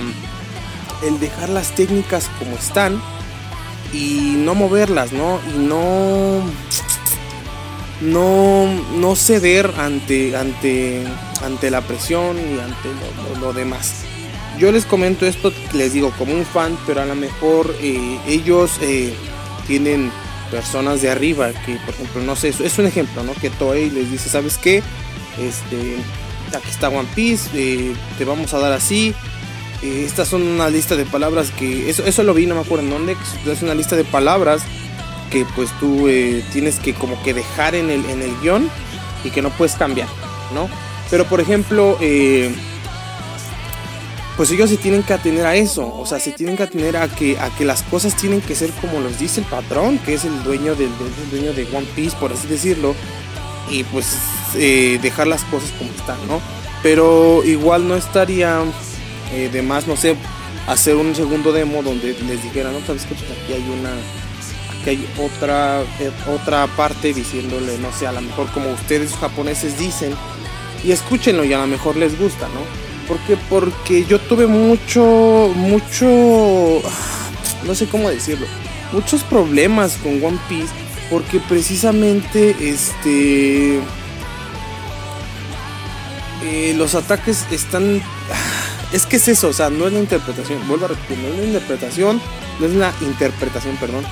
el 1.06 1.20
dejar 1.20 1.50
las 1.50 1.76
técnicas 1.76 2.30
como 2.40 2.56
están 2.56 3.02
y 3.94 4.34
no 4.38 4.56
moverlas, 4.56 5.12
¿no? 5.12 5.40
Y 5.54 5.60
no 5.60 6.42
no 8.00 8.68
no 8.96 9.16
ceder 9.16 9.74
ante 9.80 10.38
ante 10.38 11.04
ante 11.44 11.72
la 11.72 11.82
presión 11.82 12.38
y 12.38 12.60
ante 12.60 12.90
lo 13.40 13.54
demás 13.54 14.06
yo 14.58 14.72
les 14.72 14.86
comento 14.86 15.26
esto, 15.26 15.52
les 15.74 15.94
digo, 15.94 16.12
como 16.18 16.34
un 16.34 16.46
fan, 16.46 16.78
pero 16.88 17.02
a 17.02 17.06
lo 17.06 17.16
mejor 17.16 17.76
eh, 17.80 18.20
ellos 18.28 18.72
eh, 18.82 19.14
tienen 19.68 20.12
personas 20.52 21.02
de 21.02 21.10
arriba 21.10 21.52
que, 21.66 21.76
por 21.86 21.94
ejemplo, 21.94 22.22
no 22.22 22.36
sé, 22.36 22.50
es 22.50 22.78
un 22.78 22.86
ejemplo, 22.86 23.24
¿no? 23.24 23.34
Que 23.34 23.50
Toei 23.50 23.90
les 23.90 24.12
dice, 24.12 24.30
¿sabes 24.30 24.58
qué? 24.58 24.84
Este, 25.40 25.98
aquí 26.56 26.70
está 26.70 26.90
One 26.90 27.08
Piece, 27.16 27.50
eh, 27.54 27.94
te 28.18 28.26
vamos 28.26 28.54
a 28.54 28.60
dar 28.60 28.74
así. 28.74 29.14
estas 29.82 30.28
son 30.28 30.42
una 30.44 30.70
lista 30.70 30.96
de 30.96 31.06
palabras 31.06 31.52
que, 31.52 31.90
eso, 31.90 32.04
eso 32.06 32.24
lo 32.24 32.34
vi, 32.34 32.46
no 32.46 32.56
me 32.56 32.62
acuerdo 32.62 32.84
en 32.84 32.90
dónde, 32.90 33.18
es 33.46 33.62
una 33.62 33.76
lista 33.76 33.96
de 33.96 34.04
palabras 34.04 34.64
que 35.32 35.46
pues 35.56 35.70
tú 35.80 36.08
tienes 36.54 36.80
que 36.80 36.94
como 36.94 37.22
que 37.22 37.34
dejar 37.34 37.76
en 37.76 37.90
el, 37.90 38.06
en 38.06 38.22
el 38.22 38.32
guion 38.42 38.70
y 39.24 39.30
que 39.30 39.42
no 39.42 39.50
puedes 39.52 39.76
cambiar, 39.76 40.08
¿no? 40.54 40.70
Pero 41.10 41.26
por 41.26 41.42
ejemplo, 41.42 41.98
pues 44.38 44.52
ellos 44.52 44.70
se 44.70 44.78
tienen 44.78 45.02
que 45.02 45.14
atener 45.14 45.48
a 45.48 45.56
eso, 45.56 45.92
o 45.98 46.06
sea, 46.06 46.20
se 46.20 46.32
tienen 46.32 46.56
que 46.56 46.64
atener 46.64 46.96
a 46.96 47.08
que, 47.08 47.40
a 47.40 47.50
que 47.50 47.66
las 47.66 47.82
cosas 47.82 48.16
tienen 48.16 48.40
que 48.40 48.54
ser 48.54 48.70
como 48.80 49.00
los 49.00 49.18
dice 49.18 49.40
el 49.40 49.48
patrón, 49.48 49.98
que 49.98 50.14
es 50.14 50.26
el 50.26 50.44
dueño 50.44 50.76
del, 50.76 50.92
dueño 51.32 51.54
de 51.54 51.64
One 51.76 51.88
Piece, 51.96 52.16
por 52.18 52.32
así 52.32 52.48
decirlo, 52.48 52.94
y 53.68 53.84
pues 53.86 54.16
eh, 54.56 55.00
dejar 55.02 55.26
las 55.26 55.44
cosas 55.46 55.72
como 55.80 55.90
están, 55.90 56.20
¿no? 56.28 56.40
Pero 56.84 57.44
igual 57.44 57.88
no 57.88 57.96
estaría 57.96 58.62
eh, 59.34 59.50
de 59.52 59.62
más, 59.64 59.88
no 59.88 59.98
sé, 59.98 60.16
hacer 60.68 60.96
un 60.96 61.16
segundo 61.16 61.52
demo 61.52 61.82
donde 61.82 62.16
les 62.28 62.44
dijera, 62.44 62.72
no, 62.72 62.86
sabes 62.86 63.06
que 63.06 63.16
pues 63.16 63.32
aquí 63.32 63.54
hay 63.54 63.68
una, 63.80 63.90
aquí 64.80 64.90
hay 64.92 65.10
otra, 65.18 65.82
eh, 66.00 66.12
otra 66.32 66.68
parte 66.68 67.12
diciéndole, 67.12 67.80
no 67.80 67.92
sé, 67.92 68.06
a 68.06 68.12
lo 68.12 68.22
mejor 68.22 68.52
como 68.52 68.70
ustedes 68.70 69.16
japoneses 69.16 69.80
dicen, 69.80 70.14
y 70.84 70.92
escúchenlo 70.92 71.44
y 71.44 71.54
a 71.54 71.58
lo 71.58 71.66
mejor 71.66 71.96
les 71.96 72.20
gusta, 72.20 72.48
¿no? 72.50 72.87
Porque, 73.08 73.38
porque 73.50 74.06
yo 74.06 74.20
tuve 74.20 74.48
mucho, 74.48 75.52
mucho, 75.56 76.82
no 77.66 77.74
sé 77.74 77.88
cómo 77.88 78.10
decirlo, 78.10 78.46
muchos 78.92 79.24
problemas 79.24 79.98
con 79.98 80.24
One 80.24 80.40
Piece 80.50 80.74
porque 81.10 81.40
precisamente 81.40 82.56
este 82.70 83.80
eh, 86.44 86.74
los 86.76 86.96
ataques 86.96 87.46
están 87.52 88.02
es 88.92 89.06
que 89.06 89.18
es 89.18 89.28
eso 89.28 89.50
o 89.50 89.54
sea 89.54 89.70
no 89.70 89.88
es 89.88 89.94
la 89.94 90.00
interpretación 90.00 90.66
vuelvo 90.68 90.86
a 90.86 90.90
repetir 90.90 91.18
no 91.20 91.30
es 91.30 91.38
la 91.38 91.46
interpretación 91.46 92.22
no 92.60 92.66
es 92.66 92.74
la 92.74 92.94
interpretación 93.02 93.76
perdón 93.78 94.06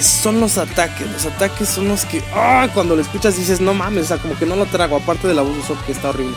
son 0.00 0.40
los 0.40 0.58
ataques 0.58 1.10
los 1.10 1.26
ataques 1.26 1.68
son 1.68 1.88
los 1.88 2.04
que 2.06 2.22
ah, 2.34 2.68
cuando 2.72 2.96
lo 2.96 3.02
escuchas 3.02 3.36
dices 3.36 3.60
no 3.60 3.74
mames 3.74 4.04
o 4.04 4.08
sea 4.08 4.18
como 4.18 4.36
que 4.38 4.46
no 4.46 4.56
lo 4.56 4.66
trago 4.66 4.96
aparte 4.96 5.28
de 5.28 5.34
la 5.34 5.42
voz 5.42 5.54
que 5.86 5.92
está 5.92 6.10
horrible 6.10 6.36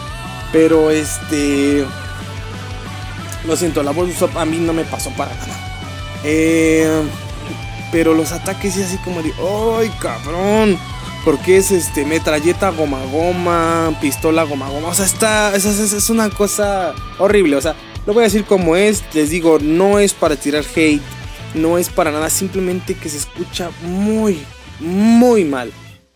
pero 0.51 0.91
este 0.91 1.85
lo 3.45 3.55
siento 3.55 3.83
la 3.83 3.91
Usopp 3.91 4.35
a 4.37 4.45
mí 4.45 4.57
no 4.57 4.73
me 4.73 4.83
pasó 4.85 5.09
para 5.11 5.33
nada 5.35 5.77
eh 6.23 7.03
pero 7.95 8.13
los 8.13 8.33
ataques 8.33 8.75
y 8.75 8.83
así 8.83 8.97
como 8.97 9.21
de, 9.21 9.31
¡ay, 9.79 9.89
cabrón! 10.01 10.77
Porque 11.23 11.55
es 11.55 11.71
este 11.71 12.03
metralleta 12.05 12.69
goma 12.69 12.99
goma, 13.05 13.97
pistola 14.01 14.43
goma 14.43 14.69
goma. 14.69 14.89
O 14.89 14.93
sea, 14.93 15.05
está. 15.05 15.55
Es, 15.55 15.63
es, 15.65 16.09
una 16.09 16.29
cosa 16.29 16.93
horrible. 17.19 17.55
O 17.55 17.61
sea, 17.61 17.73
lo 18.05 18.13
voy 18.13 18.23
a 18.23 18.25
decir 18.25 18.43
como 18.43 18.75
es. 18.75 19.01
Les 19.13 19.29
digo, 19.29 19.59
no 19.59 19.97
es 19.97 20.13
para 20.13 20.35
tirar 20.35 20.65
hate. 20.75 21.01
No 21.53 21.77
es 21.77 21.87
para 21.87 22.11
nada. 22.11 22.29
Simplemente 22.29 22.95
que 22.95 23.07
se 23.07 23.17
escucha 23.17 23.71
muy, 23.81 24.43
muy 24.81 25.45
mal. 25.45 25.71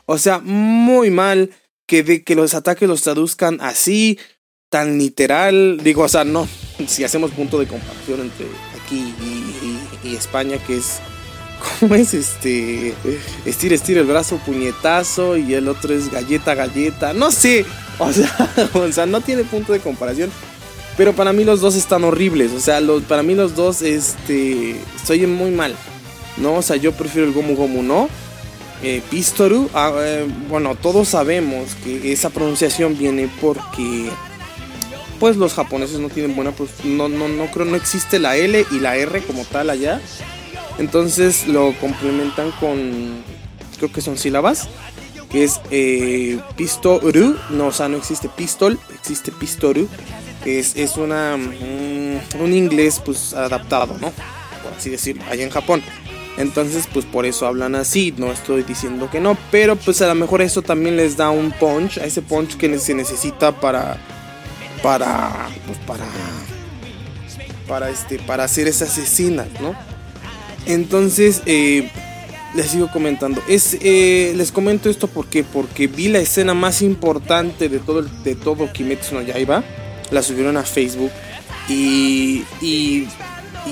O 0.06 0.18
sea, 0.18 0.40
muy 0.40 1.10
mal. 1.10 1.50
Que 1.90 2.04
de 2.04 2.24
que 2.24 2.36
los 2.36 2.54
ataques 2.54 2.88
los 2.88 3.02
traduzcan 3.02 3.58
así. 3.62 4.20
Tan 4.70 5.00
literal. 5.00 5.82
Digo, 5.84 6.04
o 6.04 6.10
sea, 6.10 6.24
no. 6.24 6.48
Si 6.88 7.04
hacemos 7.04 7.32
punto 7.32 7.58
de 7.60 7.68
comparación 7.68 8.22
entre 8.22 8.46
aquí 8.80 9.14
y 10.04 10.16
España, 10.16 10.58
que 10.66 10.78
es 10.78 11.00
¿Cómo 11.80 11.96
es 11.96 12.14
este? 12.14 12.94
Estira, 13.46 13.76
estira 13.76 14.02
el 14.02 14.08
brazo, 14.08 14.40
puñetazo. 14.46 15.38
Y 15.38 15.54
el 15.54 15.68
otro 15.68 15.94
es 15.94 16.12
galleta, 16.12 16.56
galleta. 16.56 17.14
No 17.14 17.32
sé. 17.32 17.66
O 18.02 18.14
sea, 18.14 18.32
o 18.76 18.90
sea, 18.94 19.06
no 19.06 19.20
tiene 19.20 19.44
punto 19.44 19.74
de 19.74 19.82
comparación. 19.82 20.32
Pero 20.96 21.12
para 21.12 21.34
mí 21.34 21.44
los 21.44 21.60
dos 21.60 21.76
están 21.76 22.06
horribles. 22.06 22.54
O 22.54 22.62
sea, 22.62 22.80
los, 22.80 23.04
para 23.04 23.24
mí 23.24 23.36
los 23.36 23.58
dos, 23.58 23.82
este. 23.82 24.78
Muy 25.28 25.52
mal. 25.52 25.76
¿No? 26.38 26.56
O 26.56 26.62
sea, 26.62 26.78
yo 26.78 26.94
prefiero 26.94 27.28
el 27.28 27.34
Gomu 27.34 27.58
Gomu, 27.58 27.84
¿no? 27.84 28.08
Eh, 28.82 29.02
Pistoru. 29.10 29.70
Ah, 29.74 29.92
eh, 29.98 30.28
bueno, 30.48 30.76
todos 30.76 31.10
sabemos 31.10 31.76
que 31.84 32.12
esa 32.12 32.30
pronunciación 32.30 32.98
viene 32.98 33.30
porque. 33.42 34.10
Pues 35.20 35.36
los 35.36 35.54
japoneses 35.54 36.00
no 36.00 36.10
tienen 36.10 36.36
buena. 36.36 36.54
No, 36.86 37.10
no, 37.10 37.28
no 37.28 37.52
creo, 37.52 37.66
no 37.66 37.76
existe 37.76 38.20
la 38.20 38.38
L 38.38 38.66
y 38.72 38.80
la 38.80 38.96
R 38.96 39.22
como 39.24 39.44
tal 39.44 39.70
allá. 39.70 40.00
Entonces 40.80 41.46
lo 41.46 41.74
complementan 41.74 42.52
con, 42.52 43.22
creo 43.78 43.92
que 43.92 44.00
son 44.00 44.18
sílabas, 44.18 44.70
que 45.30 45.44
es 45.44 45.60
eh, 45.72 46.40
pistoru, 46.56 47.36
no, 47.50 47.68
o 47.68 47.72
sea, 47.74 47.90
no 47.90 47.98
existe 47.98 48.30
pistol, 48.30 48.80
existe 48.94 49.34
pistoru, 49.34 49.90
que 50.42 50.60
es, 50.60 50.78
es 50.78 50.96
una, 50.96 51.36
mm, 51.36 52.42
un 52.42 52.54
inglés 52.54 53.02
pues 53.04 53.34
adaptado, 53.34 53.98
¿no? 54.00 54.12
Por 54.64 54.74
así 54.78 54.90
decirlo, 54.90 55.22
allá 55.30 55.44
en 55.44 55.50
Japón. 55.50 55.84
Entonces, 56.40 56.88
pues 56.92 57.06
por 57.06 57.26
eso 57.26 57.46
hablan 57.46 57.76
así, 57.76 58.14
no 58.18 58.32
estoy 58.32 58.64
diciendo 58.64 59.10
que 59.12 59.20
no, 59.20 59.38
pero 59.52 59.76
pues 59.76 60.02
a 60.02 60.08
lo 60.08 60.16
mejor 60.16 60.42
eso 60.42 60.62
también 60.62 60.96
les 60.96 61.18
da 61.18 61.30
un 61.32 61.52
punch, 61.52 61.98
a 61.98 62.06
ese 62.06 62.22
punch 62.22 62.56
que 62.56 62.80
se 62.80 62.94
necesita 62.94 63.52
para, 63.52 63.98
para, 64.82 65.50
pues 65.68 65.78
para, 65.80 66.06
para 67.68 67.90
este, 67.90 68.20
para 68.20 68.46
hacer 68.46 68.70
esas 68.70 68.98
escenas, 68.98 69.48
¿no? 69.60 69.76
Entonces, 70.66 71.42
eh, 71.46 71.92
les 72.56 72.68
sigo 72.68 72.90
comentando. 72.90 73.44
Es, 73.48 73.78
eh, 73.82 74.34
les 74.36 74.54
comento 74.54 74.90
esto 74.90 75.08
porque, 75.08 75.44
porque 75.44 75.88
vi 75.88 76.08
la 76.08 76.20
escena 76.20 76.54
más 76.54 76.82
importante 76.82 77.68
de 77.68 77.80
todo, 77.80 78.02
de 78.02 78.36
todo 78.36 78.72
Kimetsu 78.72 79.16
no 79.16 79.22
Yaiba. 79.22 79.64
La 80.12 80.24
subieron 80.24 80.56
a 80.56 80.64
Facebook. 80.64 81.12
Y, 81.68 82.44
y, 82.62 83.08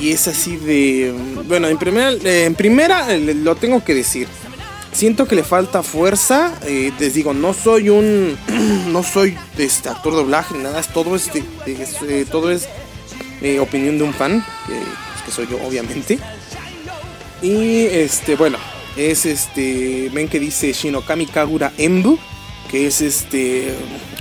es 0.04 0.28
así 0.28 0.56
de... 0.58 1.14
Bueno, 1.48 1.68
en 1.68 1.78
primera, 1.78 2.12
eh, 2.12 2.46
en 2.46 2.56
primera 2.56 3.08
lo 3.18 3.56
tengo 3.56 3.84
que 3.84 3.94
decir. 3.94 4.28
Siento 4.92 5.28
que 5.28 5.36
le 5.36 5.44
falta 5.44 5.84
fuerza. 5.84 6.54
les 6.66 7.14
digo, 7.14 7.34
no 7.34 7.54
soy 7.54 7.90
un... 7.90 8.38
no 8.92 9.04
soy 9.04 9.38
este, 9.58 9.90
actor 9.90 10.14
de 10.14 10.20
doblaje 10.20 10.56
nada. 10.58 10.80
Es 10.80 10.88
todo, 10.88 11.16
este, 11.16 11.44
es, 11.66 12.30
todo 12.30 12.52
es 12.52 12.68
opinión 13.60 13.98
de 13.98 14.04
un 14.04 14.14
fan. 14.14 14.44
que 15.26 15.32
soy 15.32 15.48
yo, 15.50 15.58
obviamente. 15.66 16.20
Y 17.42 17.86
este, 17.86 18.36
bueno, 18.36 18.58
es 18.96 19.26
este, 19.26 20.10
ven 20.12 20.28
que 20.28 20.40
dice 20.40 20.74
Shinokami 20.74 21.28
Kagura 21.28 21.72
Embu, 21.78 22.18
que 22.72 22.88
es 22.88 23.02
este, 23.02 23.74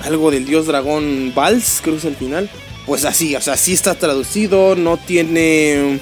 algo 0.04 0.30
del 0.30 0.44
dios 0.44 0.66
dragón 0.66 1.32
Vals, 1.34 1.80
creo 1.82 1.94
que 1.94 2.00
es 2.00 2.04
el 2.04 2.16
final. 2.16 2.50
Pues 2.86 3.04
así, 3.04 3.34
o 3.34 3.40
sea, 3.40 3.54
así 3.54 3.72
está 3.72 3.94
traducido, 3.94 4.76
no 4.76 4.96
tiene... 4.96 6.00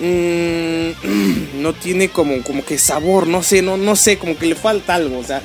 Mm, 0.00 1.54
no 1.62 1.72
tiene 1.72 2.08
como, 2.08 2.42
como 2.42 2.64
que 2.64 2.78
sabor, 2.78 3.26
no 3.26 3.42
sé, 3.42 3.62
no, 3.62 3.76
no 3.76 3.96
sé, 3.96 4.18
como 4.18 4.36
que 4.36 4.46
le 4.46 4.54
falta 4.54 4.96
algo, 4.96 5.18
o 5.18 5.24
sea, 5.24 5.40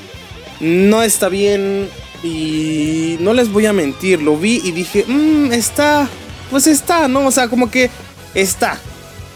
no 0.59 1.03
está 1.03 1.29
bien 1.29 1.87
y 2.23 3.17
no 3.21 3.33
les 3.33 3.51
voy 3.51 3.67
a 3.67 3.73
mentir, 3.73 4.21
lo 4.21 4.37
vi 4.37 4.59
y 4.63 4.71
dije, 4.71 5.05
mmm, 5.07 5.51
está, 5.53 6.09
pues 6.49 6.67
está, 6.67 7.07
¿no? 7.07 7.27
O 7.27 7.31
sea, 7.31 7.47
como 7.47 7.71
que 7.71 7.89
está, 8.33 8.79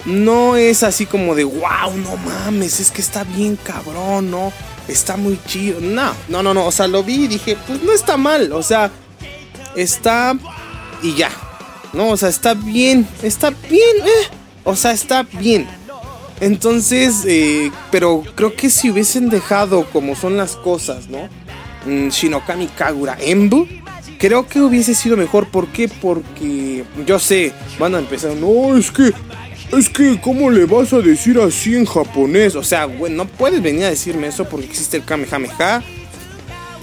no 0.06 0.58
es 0.58 0.84
así 0.84 1.06
como 1.06 1.36
de, 1.36 1.46
wow, 1.46 1.96
no 1.96 2.18
mames, 2.18 2.80
es 2.80 2.92
que 2.92 3.02
está 3.02 3.24
bien 3.24 3.56
cabrón, 3.56 4.32
¿no? 4.32 4.52
Está 4.88 5.16
muy 5.16 5.40
chido. 5.48 5.80
No, 5.80 6.14
no, 6.28 6.44
no, 6.44 6.54
no. 6.54 6.66
O 6.66 6.72
sea, 6.72 6.88
lo 6.88 7.04
vi 7.04 7.24
y 7.24 7.28
dije, 7.28 7.58
pues 7.68 7.82
no 7.84 7.94
está 7.94 8.18
mal. 8.18 8.52
O 8.52 8.62
sea, 8.62 8.92
está 9.76 10.36
y 11.04 11.14
ya. 11.16 11.30
No, 11.94 12.10
o 12.10 12.18
sea, 12.18 12.30
está 12.30 12.56
bien. 12.56 13.08
Está 13.22 13.52
bien, 13.52 13.98
eh. 14.04 14.28
O 14.64 14.76
sea, 14.76 14.94
está 14.94 15.24
bien. 15.24 15.68
Entonces, 16.40 17.24
eh, 17.28 17.72
pero 17.92 18.24
creo 18.36 18.56
que 18.56 18.70
si 18.70 18.90
hubiesen 18.90 19.30
dejado 19.30 19.86
como 19.92 20.16
son 20.16 20.38
las 20.38 20.56
cosas, 20.56 21.08
¿no? 21.08 21.30
Mm, 21.86 22.10
Shinokami 22.10 22.68
Kagura 22.68 23.18
Embu. 23.20 23.68
Creo 24.18 24.48
que 24.48 24.62
hubiese 24.62 24.96
sido 24.96 25.18
mejor. 25.18 25.50
¿Por 25.50 25.68
qué? 25.68 25.90
Porque 25.90 26.86
yo 27.06 27.20
sé, 27.20 27.52
van 27.78 27.94
a 27.94 28.00
empezar. 28.00 28.34
No, 28.36 28.78
es 28.78 28.90
que 28.90 29.14
es 29.78 29.90
que, 29.90 30.22
¿cómo 30.22 30.52
le 30.52 30.66
vas 30.66 30.94
a 30.94 31.00
decir 31.00 31.40
así 31.40 31.76
en 31.76 31.86
japonés? 31.86 32.56
O 32.56 32.64
sea, 32.64 32.86
güey, 32.86 33.12
no 33.12 33.26
puedes 33.26 33.62
venir 33.62 33.86
a 33.86 33.90
decirme 33.90 34.28
eso 34.28 34.46
porque 34.46 34.68
existe 34.68 34.98
el 34.98 35.04
Kamehameha. 35.04 35.84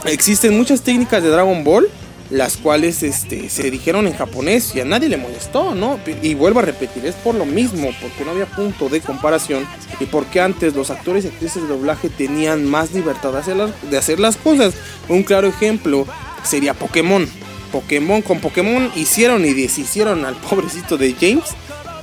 Existen 0.06 0.56
muchas 0.56 0.82
técnicas 0.82 1.22
de 1.22 1.28
Dragon 1.28 1.62
Ball, 1.62 1.88
las 2.30 2.56
cuales 2.56 3.02
este, 3.02 3.50
se 3.50 3.70
dijeron 3.70 4.06
en 4.06 4.14
japonés 4.14 4.74
y 4.74 4.80
a 4.80 4.84
nadie 4.84 5.08
le 5.08 5.16
molestó, 5.16 5.74
¿no? 5.74 5.98
Y 6.22 6.34
vuelvo 6.34 6.60
a 6.60 6.62
repetir, 6.62 7.04
es 7.04 7.16
por 7.16 7.34
lo 7.34 7.44
mismo, 7.44 7.90
porque 8.00 8.24
no 8.24 8.30
había 8.30 8.46
punto 8.46 8.88
de 8.88 9.00
comparación 9.00 9.66
y 9.98 10.06
porque 10.06 10.40
antes 10.40 10.74
los 10.74 10.90
actores 10.90 11.24
y 11.24 11.28
actrices 11.28 11.62
de 11.62 11.68
doblaje 11.68 12.08
tenían 12.08 12.64
más 12.64 12.92
libertad 12.92 13.32
de 13.32 13.38
hacer 13.38 13.56
las, 13.56 13.90
de 13.90 13.98
hacer 13.98 14.20
las 14.20 14.36
cosas. 14.36 14.74
Un 15.08 15.24
claro 15.24 15.48
ejemplo 15.48 16.06
sería 16.44 16.74
Pokémon. 16.74 17.28
Pokémon 17.72 18.22
con 18.22 18.40
Pokémon 18.40 18.90
hicieron 18.96 19.44
y 19.44 19.52
deshicieron 19.52 20.24
al 20.24 20.34
pobrecito 20.50 20.96
de 20.96 21.14
James 21.14 21.54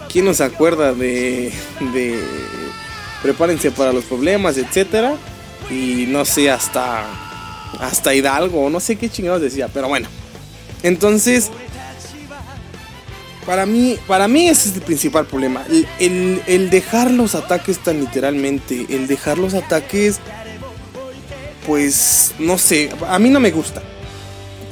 ¿Quién 0.09 0.25
nos 0.25 0.39
acuerda 0.41 0.93
de, 0.93 1.51
de 1.93 2.19
prepárense 3.21 3.71
para 3.71 3.91
los 3.91 4.05
problemas, 4.05 4.57
etcétera? 4.57 5.15
Y 5.69 6.05
no 6.07 6.23
sé, 6.23 6.49
hasta 6.49 7.26
hasta 7.79 8.13
Hidalgo, 8.13 8.69
no 8.69 8.79
sé 8.79 8.95
qué 8.95 9.09
chingados 9.09 9.41
decía, 9.41 9.67
pero 9.67 9.87
bueno. 9.87 10.07
Entonces, 10.83 11.49
para 13.45 13.65
mí, 13.65 13.97
para 14.07 14.27
mí 14.27 14.49
ese 14.49 14.69
es 14.69 14.75
el 14.75 14.81
principal 14.81 15.25
problema. 15.25 15.65
El, 15.99 16.41
el, 16.47 16.69
dejar 16.69 17.09
los 17.11 17.33
ataques 17.33 17.79
tan 17.79 17.99
literalmente, 18.01 18.85
el 18.89 19.07
dejar 19.07 19.37
los 19.37 19.53
ataques, 19.53 20.19
pues, 21.65 22.33
no 22.39 22.57
sé, 22.57 22.89
a 23.07 23.17
mí 23.19 23.29
no 23.29 23.39
me 23.39 23.51
gusta. 23.51 23.81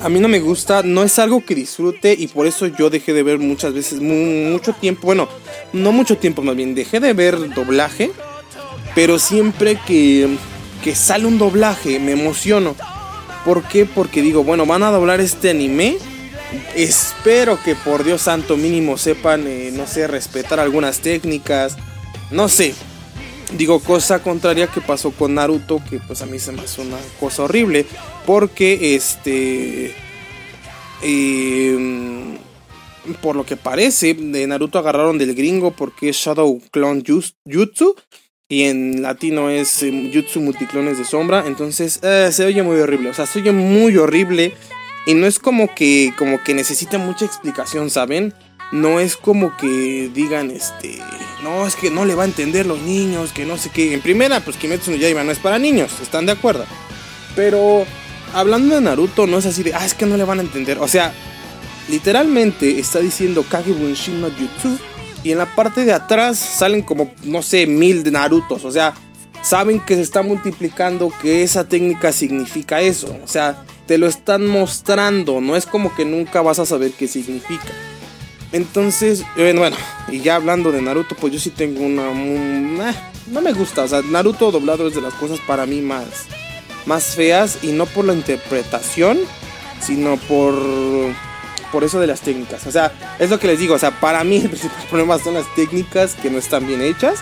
a 0.02 0.10
mí 0.10 0.20
no 0.20 0.28
me 0.28 0.40
gusta, 0.40 0.84
no 0.84 1.04
es 1.04 1.18
algo 1.20 1.44
que 1.44 1.56
disfrute 1.56 2.14
y 2.18 2.28
por 2.28 2.48
eso 2.48 2.68
yo 2.68 2.90
dejé 2.90 3.14
de 3.14 3.24
ver 3.24 3.40
muchas 3.40 3.74
veces, 3.74 4.02
mucho 4.02 4.74
tiempo, 4.74 5.08
bueno, 5.08 5.28
no 5.72 5.92
mucho 5.94 6.18
tiempo 6.18 6.42
más 6.42 6.56
bien, 6.56 6.76
dejé 6.76 7.00
de 7.00 7.14
ver 7.14 7.54
doblaje, 7.56 8.12
pero 8.94 9.18
siempre 9.20 9.80
que, 9.88 10.38
que 10.84 10.96
sale 10.96 11.26
un 11.26 11.38
doblaje 11.38 12.00
me 12.00 12.14
emociono. 12.14 12.76
¿Por 13.44 13.64
qué? 13.64 13.86
Porque 13.86 14.22
digo, 14.22 14.44
bueno, 14.44 14.66
van 14.66 14.84
a 14.84 14.92
doblar 14.92 15.22
este 15.22 15.52
anime. 15.52 15.98
Espero 16.76 17.62
que 17.64 17.76
por 17.76 18.04
Dios 18.04 18.24
santo 18.24 18.58
mínimo 18.58 18.98
sepan, 18.98 19.46
eh, 19.48 19.72
no 19.74 19.88
sé, 19.88 20.08
respetar 20.08 20.60
algunas 20.60 21.00
técnicas. 21.00 21.78
No 22.32 22.50
sé. 22.50 22.74
Digo, 23.56 23.80
cosa 23.80 24.24
contraria 24.24 24.68
que 24.68 24.82
pasó 24.82 25.12
con 25.12 25.36
Naruto, 25.36 25.80
que 25.90 26.00
pues 26.00 26.22
a 26.22 26.26
mí 26.26 26.40
se 26.40 26.52
me 26.52 26.62
hace 26.62 26.82
una 26.82 26.98
cosa 27.20 27.44
horrible. 27.44 27.86
Porque 28.26 28.96
este... 28.96 29.94
Em, 31.04 32.38
por 33.22 33.36
lo 33.36 33.46
que 33.46 33.58
parece, 33.58 34.16
de 34.16 34.48
Naruto 34.48 34.80
agarraron 34.80 35.20
del 35.20 35.36
gringo 35.36 35.72
porque 35.72 36.10
es 36.10 36.18
Shadow 36.18 36.60
Clone 36.72 37.04
Jutsu 37.06 37.96
y 38.48 38.66
en 38.66 39.02
latino 39.02 39.50
es 39.50 39.82
eh, 39.82 40.12
Jutsu 40.14 40.40
Multiclones 40.40 40.98
de 40.98 41.06
Sombra. 41.06 41.46
Entonces 41.48 42.00
eh, 42.04 42.30
se 42.32 42.46
oye 42.46 42.62
muy 42.62 42.80
horrible. 42.80 43.10
O 43.10 43.14
sea, 43.14 43.26
se 43.26 43.40
oye 43.40 43.52
muy 43.52 43.98
horrible. 43.98 44.54
Y 45.08 45.14
no 45.14 45.28
es 45.28 45.40
como 45.40 45.74
que, 45.74 46.14
como 46.18 46.44
que 46.44 46.54
necesita 46.54 46.98
mucha 46.98 47.26
explicación, 47.26 47.90
¿saben? 47.90 48.34
No 48.72 49.00
es 49.00 49.18
como 49.18 49.56
que 49.56 50.10
digan, 50.14 50.50
este, 50.50 50.98
no, 51.44 51.68
es 51.68 51.76
que 51.76 51.92
no 51.92 52.06
le 52.06 52.16
va 52.16 52.24
a 52.24 52.26
entender 52.26 52.66
los 52.66 52.82
niños, 52.82 53.32
que 53.32 53.46
no 53.46 53.58
sé 53.58 53.70
qué. 53.70 53.94
En 53.94 54.02
primera, 54.02 54.40
pues 54.40 54.58
Kimetsu 54.58 54.90
no 54.90 54.98
Yaiba 54.98 55.24
no 55.24 55.32
es 55.32 55.38
para 55.38 55.60
niños, 55.60 55.92
¿están 56.02 56.26
de 56.26 56.32
acuerdo? 56.32 56.66
Pero 57.36 57.86
hablando 58.34 58.74
de 58.74 58.82
Naruto, 58.82 59.28
no 59.28 59.38
es 59.38 59.46
así 59.46 59.62
de, 59.62 59.76
ah, 59.76 59.86
es 59.86 59.94
que 59.94 60.08
no 60.08 60.18
le 60.18 60.24
van 60.24 60.40
a 60.40 60.42
entender. 60.42 60.80
O 60.80 60.88
sea, 60.88 61.14
literalmente 61.88 62.80
está 62.80 63.00
diciendo 63.00 63.46
Kage 63.48 63.74
Bunshin 63.74 64.22
no 64.22 64.32
Jutsu 64.32 64.80
y 65.26 65.32
en 65.32 65.40
la 65.40 65.48
parte 65.48 65.86
de 65.86 65.92
atrás 65.92 66.38
salen 66.38 66.84
como, 66.84 67.12
no 67.24 67.42
sé, 67.42 67.66
mil 67.66 68.04
de 68.04 68.12
Narutos. 68.12 68.64
O 68.64 68.72
sea, 68.72 68.94
saben 69.42 69.80
que 69.80 69.96
se 69.96 70.04
está 70.04 70.22
multiplicando, 70.22 71.12
que 71.20 71.42
esa 71.42 71.68
técnica 71.68 72.12
significa 72.12 72.80
eso. 72.80 73.18
O 73.24 73.28
sea, 73.28 73.66
te 73.88 73.98
lo 73.98 74.06
están 74.06 74.46
mostrando. 74.46 75.42
No 75.42 75.56
es 75.56 75.66
como 75.66 75.96
que 75.96 76.06
nunca 76.06 76.44
vas 76.44 76.60
a 76.60 76.66
saber 76.68 76.92
qué 76.92 77.08
significa. 77.08 77.74
Entonces, 78.52 79.26
bueno, 79.36 79.76
y 80.10 80.20
ya 80.20 80.36
hablando 80.36 80.72
de 80.72 80.84
Naruto, 80.84 81.16
pues 81.16 81.34
yo 81.34 81.40
sí 81.40 81.50
tengo 81.50 81.84
una... 81.84 82.12
Eh, 82.12 82.96
no 83.26 83.42
me 83.42 83.52
gusta. 83.52 83.82
O 83.82 83.88
sea, 83.88 84.04
Naruto 84.04 84.52
doblado 84.52 84.88
es 84.88 84.94
de 84.94 85.02
las 85.02 85.16
cosas 85.16 85.40
para 85.48 85.66
mí 85.66 85.82
más, 85.82 86.06
más 86.86 87.16
feas. 87.16 87.58
Y 87.64 87.72
no 87.72 87.88
por 87.88 88.06
la 88.06 88.14
interpretación, 88.14 89.18
sino 89.82 90.18
por 90.18 90.54
por 91.76 91.84
eso 91.84 92.00
de 92.00 92.08
las 92.08 92.22
técnicas. 92.22 92.66
O 92.68 92.72
sea, 92.72 92.94
es 93.20 93.30
lo 93.30 93.38
que 93.38 93.48
les 93.48 93.60
digo. 93.60 93.76
O 93.76 93.80
sea, 93.80 94.00
para 94.00 94.24
mí 94.24 94.38
el 94.44 94.48
principal 94.48 94.88
problema 94.90 95.20
son 95.20 95.34
las 95.34 95.54
técnicas 95.56 96.16
que 96.16 96.30
no 96.30 96.38
están 96.38 96.66
bien 96.66 96.82
hechas, 96.82 97.20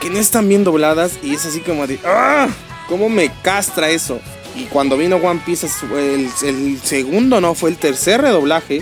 que 0.00 0.08
no 0.08 0.18
están 0.18 0.48
bien 0.48 0.64
dobladas. 0.64 1.18
Y 1.22 1.34
es 1.34 1.44
así 1.44 1.60
como 1.60 1.86
de, 1.86 2.00
¡ah! 2.02 2.48
¿Cómo 2.88 3.10
me 3.10 3.30
castra 3.42 3.90
eso? 3.90 4.22
Y 4.56 4.64
cuando 4.64 4.96
vino 4.96 5.16
One 5.16 5.42
Piece, 5.44 5.68
el, 5.92 6.30
el 6.44 6.80
segundo, 6.82 7.42
no, 7.42 7.54
fue 7.54 7.68
el 7.68 7.76
tercer 7.76 8.22
redoblaje. 8.22 8.80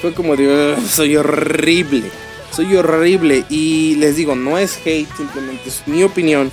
Fue 0.00 0.14
como 0.14 0.36
de, 0.36 0.74
soy 0.88 1.16
horrible. 1.16 2.10
Soy 2.50 2.74
horrible. 2.76 3.44
Y 3.50 3.96
les 3.96 4.16
digo, 4.16 4.34
no 4.34 4.56
es 4.56 4.78
hate, 4.86 5.14
simplemente 5.18 5.68
es 5.68 5.82
mi 5.84 6.02
opinión. 6.02 6.50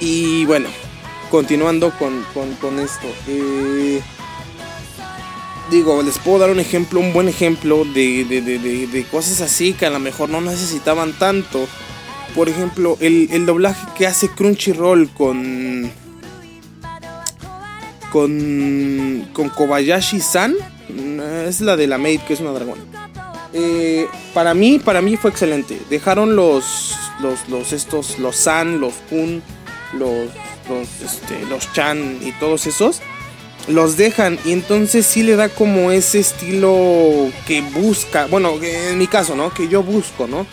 Y 0.00 0.46
bueno, 0.46 0.70
continuando 1.30 1.90
con, 1.98 2.24
con, 2.32 2.54
con 2.54 2.80
esto. 2.80 3.08
Eh, 3.28 4.00
digo, 5.70 6.02
les 6.02 6.18
puedo 6.18 6.38
dar 6.38 6.50
un 6.50 6.60
ejemplo, 6.60 7.00
un 7.00 7.12
buen 7.12 7.28
ejemplo 7.28 7.84
de, 7.84 8.24
de, 8.24 9.06
cosas 9.10 9.40
así 9.40 9.72
que 9.72 9.86
a 9.86 9.90
lo 9.90 9.98
mejor 9.98 10.28
no 10.28 10.40
necesitaban 10.40 11.12
tanto. 11.18 11.66
Por 12.34 12.48
ejemplo, 12.48 12.96
el, 13.00 13.46
doblaje 13.46 13.86
que 13.96 14.06
hace 14.06 14.28
Crunchyroll 14.28 15.10
con. 15.10 15.90
con. 18.10 19.28
con 19.32 19.48
Kobayashi-san. 19.50 20.54
Es 21.46 21.60
la 21.60 21.76
de 21.76 21.86
la 21.86 21.98
Maid, 21.98 22.20
que 22.20 22.34
es 22.34 22.40
una 22.40 22.52
dragón. 22.52 22.78
Eh, 23.52 24.08
para 24.32 24.52
mí, 24.52 24.80
para 24.80 25.00
mí 25.00 25.16
fue 25.16 25.30
excelente. 25.30 25.80
Dejaron 25.90 26.34
los. 26.34 26.96
los, 27.20 27.48
los 27.48 27.72
estos, 27.72 28.18
los 28.18 28.36
San, 28.36 28.80
los 28.80 28.94
Kun, 29.08 29.42
los. 29.92 30.28
los, 30.68 30.88
este, 31.04 31.44
los 31.48 31.72
Chan 31.72 32.18
y 32.20 32.32
todos 32.32 32.66
esos 32.66 33.00
los 33.68 33.96
dejan 33.96 34.38
y 34.44 34.52
entonces 34.52 35.06
sí 35.06 35.22
le 35.22 35.36
da 35.36 35.48
como 35.48 35.90
ese 35.90 36.20
estilo 36.20 37.30
que 37.46 37.62
busca, 37.62 38.26
bueno, 38.26 38.54
en 38.62 38.98
mi 38.98 39.06
caso, 39.06 39.34
¿no? 39.34 39.52
Que 39.52 39.68
yo 39.68 39.82
busco, 39.82 40.26
¿no? 40.26 40.46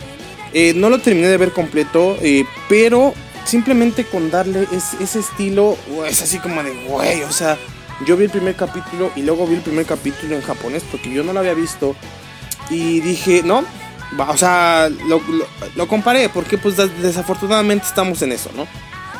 Eh, 0.52 0.72
no 0.74 0.90
lo 0.90 0.98
terminé 0.98 1.28
de 1.28 1.36
ver 1.36 1.52
completo, 1.52 2.16
eh, 2.20 2.44
pero 2.68 3.14
simplemente 3.44 4.04
con 4.04 4.30
darle 4.30 4.66
ese 5.00 5.18
estilo, 5.18 5.76
es 6.08 6.22
así 6.22 6.38
como 6.38 6.62
de, 6.62 6.72
güey, 6.86 7.22
o 7.22 7.32
sea, 7.32 7.58
yo 8.06 8.16
vi 8.16 8.24
el 8.24 8.30
primer 8.30 8.54
capítulo 8.56 9.10
y 9.16 9.22
luego 9.22 9.46
vi 9.46 9.54
el 9.54 9.62
primer 9.62 9.86
capítulo 9.86 10.36
en 10.36 10.42
japonés 10.42 10.82
porque 10.90 11.12
yo 11.12 11.22
no 11.22 11.32
lo 11.32 11.40
había 11.40 11.54
visto 11.54 11.94
y 12.70 13.00
dije, 13.00 13.42
no, 13.44 13.64
o 14.18 14.36
sea, 14.36 14.88
lo, 15.06 15.20
lo 15.74 15.88
comparé 15.88 16.28
porque 16.28 16.58
pues 16.58 16.76
desafortunadamente 16.76 17.86
estamos 17.86 18.20
en 18.22 18.32
eso, 18.32 18.50
¿no? 18.56 18.66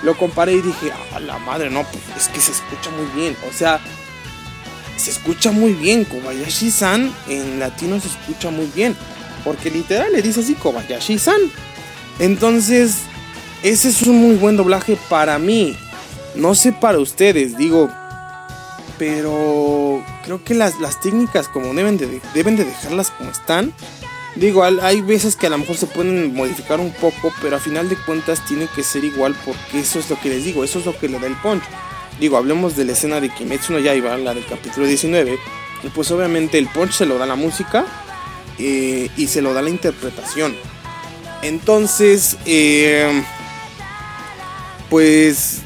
Lo 0.03 0.17
comparé 0.17 0.55
y 0.55 0.63
dije, 0.63 0.91
a 1.15 1.21
la 1.21 1.39
madre, 1.39 1.71
no, 1.71 1.85
pues 1.85 2.03
es 2.17 2.29
que 2.29 2.41
se 2.41 2.53
escucha 2.53 2.91
muy 2.91 3.07
bien. 3.15 3.37
O 3.49 3.53
sea, 3.53 3.81
se 4.97 5.11
escucha 5.11 5.53
muy 5.53 5.73
bien. 5.73 6.05
Kobayashi-san 6.05 7.13
en 7.29 7.61
latino 7.61 8.01
se 8.01 8.09
escucha 8.09 8.51
muy 8.51 8.67
bien. 8.75 8.97
Porque 9.45 9.71
literal 9.71 10.13
le 10.13 10.23
dice 10.23 10.41
así, 10.41 10.55
Kobayashi-san. 10.55 11.41
Entonces, 12.19 12.97
ese 13.63 13.89
es 13.89 14.03
un 14.03 14.21
muy 14.21 14.37
buen 14.37 14.57
doblaje 14.57 14.97
para 15.09 15.39
mí. 15.39 15.77
No 16.35 16.55
sé 16.55 16.73
para 16.73 16.99
ustedes, 16.99 17.57
digo. 17.57 17.91
Pero 18.99 20.05
creo 20.25 20.45
que 20.45 20.55
las, 20.55 20.79
las 20.79 21.01
técnicas 21.01 21.49
como 21.49 21.75
deben 21.75 21.97
de, 21.97 22.21
deben 22.35 22.57
de 22.57 22.65
dejarlas 22.65 23.11
como 23.11 23.31
están. 23.31 23.73
Digo, 24.35 24.65
hay 24.65 25.03
veces 25.03 25.37
que 25.37 25.47
a 25.47 25.51
lo 25.51 25.59
mejor 25.59 25.77
se 25.77 25.87
pueden 25.87 26.35
modificar 26.35 26.81
un 26.81 26.93
poco, 26.93 27.33
pero 27.43 27.57
a 27.57 27.61
final 27.61 27.89
de 27.89 27.97
cuentas 27.97 28.45
tiene 28.47 28.67
que 28.75 28.83
ser 28.83 29.05
igual 29.05 29.37
porque 29.45 29.81
eso 29.81 29.99
es 29.99 30.09
lo 30.09 30.19
que 30.19 30.31
les 30.31 30.45
digo, 30.45 30.65
eso 30.65 30.79
es 30.79 30.87
lo 30.87 30.99
que 30.99 31.09
le 31.09 31.19
da 31.19 31.27
el 31.27 31.37
punch. 31.37 31.63
Digo, 32.19 32.39
hablemos 32.39 32.75
de 32.77 32.87
la 32.87 32.93
escena 32.93 33.21
de 33.21 33.29
Kimetsu 33.29 33.73
no 33.73 33.79
Yaiba, 33.79 34.17
la 34.17 34.33
del 34.33 34.47
capítulo 34.47 34.87
19, 34.87 35.39
y 35.83 35.89
pues 35.89 36.11
obviamente 36.11 36.57
el 36.57 36.67
punch 36.69 36.93
se 36.93 37.07
lo 37.07 37.19
da 37.19 37.27
la 37.27 37.35
música 37.35 37.85
eh, 38.59 39.11
y 39.17 39.27
se 39.27 39.43
lo 39.43 39.53
da 39.53 39.61
la 39.61 39.71
interpretación. 39.71 40.57
Entonces, 41.43 42.39
eh, 42.47 43.23
pues, 44.89 45.62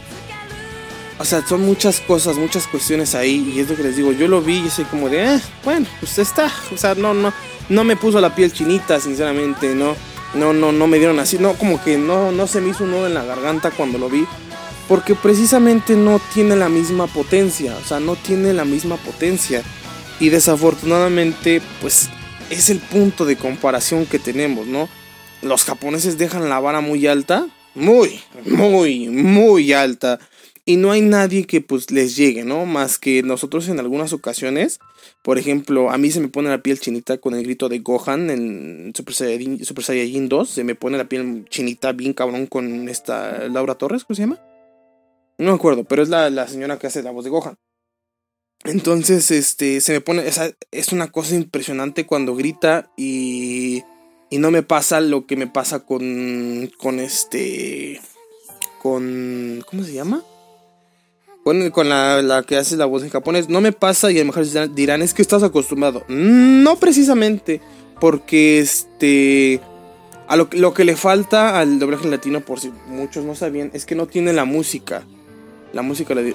o 1.19 1.25
sea, 1.25 1.47
son 1.47 1.63
muchas 1.63 2.01
cosas, 2.01 2.37
muchas 2.37 2.67
cuestiones 2.67 3.15
ahí, 3.15 3.53
y 3.55 3.61
es 3.61 3.69
lo 3.69 3.77
que 3.77 3.83
les 3.83 3.97
digo, 3.97 4.13
yo 4.13 4.29
lo 4.29 4.43
vi 4.43 4.59
y 4.67 4.71
soy 4.71 4.85
como 4.87 5.09
de, 5.09 5.37
eh, 5.37 5.41
bueno, 5.65 5.87
pues 6.01 6.19
está, 6.19 6.53
o 6.73 6.77
sea, 6.77 6.95
no, 6.95 7.15
no 7.15 7.33
no 7.69 7.85
me 7.85 7.97
puso 7.97 8.21
la 8.21 8.35
piel 8.35 8.53
chinita, 8.53 9.01
sinceramente, 9.01 9.75
no. 9.75 9.97
No, 10.35 10.53
no, 10.53 10.71
no 10.71 10.87
me 10.87 10.99
dieron 10.99 11.19
así, 11.19 11.39
no, 11.39 11.55
como 11.55 11.83
que 11.83 11.97
no, 11.97 12.31
no 12.31 12.47
se 12.47 12.61
me 12.61 12.71
hizo 12.71 12.85
un 12.85 12.91
nudo 12.91 13.07
en 13.07 13.15
la 13.15 13.25
garganta 13.25 13.71
cuando 13.71 13.97
lo 13.97 14.11
vi. 14.11 14.27
Porque 14.87 15.15
precisamente 15.15 15.97
no 15.97 16.21
tiene 16.35 16.57
la 16.57 16.69
misma 16.69 17.07
potencia, 17.07 17.77
o 17.83 17.85
sea, 17.87 18.01
no 18.01 18.17
tiene 18.17 18.53
la 18.53 18.65
misma 18.65 18.97
potencia. 18.97 19.63
Y 20.21 20.29
desafortunadamente, 20.29 21.63
pues 21.81 22.09
es 22.51 22.71
el 22.71 22.79
punto 22.79 23.25
de 23.25 23.37
comparación 23.37 24.07
que 24.07 24.19
tenemos, 24.19 24.67
¿no? 24.67 24.89
Los 25.43 25.65
japoneses 25.65 26.19
dejan 26.19 26.49
la 26.49 26.61
vara 26.61 26.81
muy 26.81 27.07
alta, 27.07 27.47
muy, 27.75 28.21
muy, 28.45 29.09
muy 29.09 29.73
alta 29.73 30.19
y 30.69 30.77
no 30.77 30.91
hay 30.91 31.01
nadie 31.01 31.47
que 31.47 31.61
pues 31.61 31.93
les 31.93 32.17
llegue, 32.17 32.45
¿no? 32.45 32.67
Más 32.67 32.99
que 32.99 33.23
nosotros 33.23 33.69
en 33.69 33.79
algunas 33.79 34.13
ocasiones, 34.13 34.81
por 35.23 35.39
ejemplo, 35.39 35.91
a 35.93 35.97
mí 35.97 36.11
se 36.11 36.19
me 36.19 36.27
pone 36.27 36.51
la 36.51 36.61
piel 36.61 36.81
chinita 36.81 37.19
con 37.19 37.35
el 37.35 37.45
grito 37.45 37.69
de 37.69 37.79
Gohan 37.79 38.31
en 38.31 38.93
Super 38.95 39.15
Saiyajin, 39.15 39.65
Super 39.65 39.85
Saiyajin 39.85 40.29
2, 40.29 40.51
se 40.51 40.65
me 40.65 40.75
pone 40.75 40.99
la 40.99 41.09
piel 41.09 41.47
chinita 41.49 41.93
bien 41.93 42.13
cabrón 42.15 42.47
con 42.47 42.89
esta 42.89 43.47
Laura 43.49 43.77
Torres, 43.77 44.03
¿cómo 44.05 44.17
se 44.17 44.23
llama? 44.23 44.43
No 45.39 45.53
me 45.53 45.57
acuerdo, 45.57 45.85
pero 45.85 46.03
es 46.03 46.09
la, 46.09 46.49
señora 46.49 46.81
que 46.81 46.89
hace 46.89 47.05
la 47.05 47.13
voz 47.13 47.23
de 47.23 47.31
Gohan. 47.31 47.55
Entonces, 48.65 49.31
este, 49.31 49.81
se 49.81 49.93
me 49.93 50.01
pone, 50.01 50.27
esa, 50.27 50.51
es 50.73 50.91
una 50.93 51.13
cosa 51.13 51.37
impresionante 51.37 52.07
cuando 52.07 52.35
grita 52.35 52.91
y, 52.97 53.85
y 54.31 54.39
no 54.39 54.51
me 54.51 54.65
pasa 54.65 55.01
lo 55.01 55.27
que 55.27 55.37
me 55.37 55.47
pasa 55.47 55.87
con, 55.87 56.73
con 56.77 56.99
este, 56.99 58.01
con, 58.83 59.63
¿cómo 59.71 59.85
se 59.85 59.93
llama? 59.93 60.25
Con, 61.73 61.89
la, 61.89 62.45
que 62.45 62.57
hace 62.57 62.77
la 62.77 62.87
voz 62.87 63.05
en 63.05 63.11
japonés. 63.11 63.49
No 63.49 63.61
me 63.61 63.71
pasa 63.71 64.11
y 64.11 64.17
a 64.17 64.21
lo 64.21 64.33
mejor 64.33 64.45
dirán, 64.75 65.01
es 65.01 65.15
que 65.15 65.23
estás 65.23 65.45
acostumbrado. 65.45 66.05
No 66.09 66.77
precisamente, 66.77 67.61
porque 68.01 68.59
este... 68.59 69.61
A 70.27 70.35
lo, 70.35 70.49
lo, 70.51 70.75
que 70.75 70.85
le 70.85 70.97
falta 70.97 71.61
al 71.61 71.79
doblaje 71.79 72.09
latino, 72.09 72.41
por 72.41 72.59
si 72.59 72.73
muchos 72.89 73.25
no 73.25 73.37
sabían, 73.37 73.71
es 73.75 73.87
que 73.87 73.95
no 73.95 74.09
tiene 74.09 74.33
la 74.33 74.45
música. 74.45 75.05
La 75.73 75.83
música 75.83 76.17
la 76.17 76.23
de... 76.23 76.33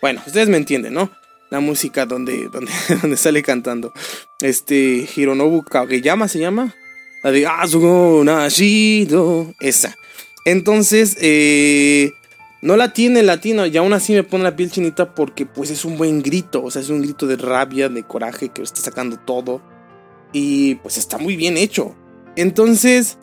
Bueno, 0.00 0.22
ustedes 0.26 0.48
me 0.48 0.56
entienden, 0.56 0.94
¿no? 0.94 1.10
La 1.50 1.60
música 1.60 2.06
donde, 2.06 2.48
donde, 2.48 2.72
donde 3.02 3.18
sale 3.18 3.42
cantando. 3.42 3.92
Este, 4.40 5.06
Hironobu 5.14 5.62
Kageyama 5.62 6.26
se 6.26 6.38
llama. 6.38 6.74
La 7.22 7.32
de 7.32 7.46
Asugo 7.46 8.24
Nashido. 8.24 9.52
Esa. 9.60 9.94
Entonces, 10.46 11.18
eh, 11.20 12.12
no 12.62 12.76
la 12.76 12.92
tiene 12.92 13.20
el 13.20 13.26
latino 13.26 13.66
y 13.66 13.76
aún 13.76 13.92
así 13.92 14.12
me 14.12 14.22
pone 14.22 14.44
la 14.44 14.56
piel 14.56 14.70
chinita 14.70 15.14
porque 15.14 15.46
pues 15.46 15.70
es 15.70 15.84
un 15.84 15.98
buen 15.98 16.22
grito. 16.22 16.62
O 16.64 16.70
sea, 16.70 16.82
es 16.82 16.88
un 16.88 17.02
grito 17.02 17.26
de 17.26 17.36
rabia, 17.36 17.88
de 17.88 18.02
coraje 18.02 18.48
que 18.48 18.62
está 18.62 18.80
sacando 18.80 19.18
todo. 19.18 19.62
Y 20.32 20.76
pues 20.76 20.96
está 20.96 21.18
muy 21.18 21.36
bien 21.36 21.56
hecho. 21.56 21.94
Entonces, 22.34 23.18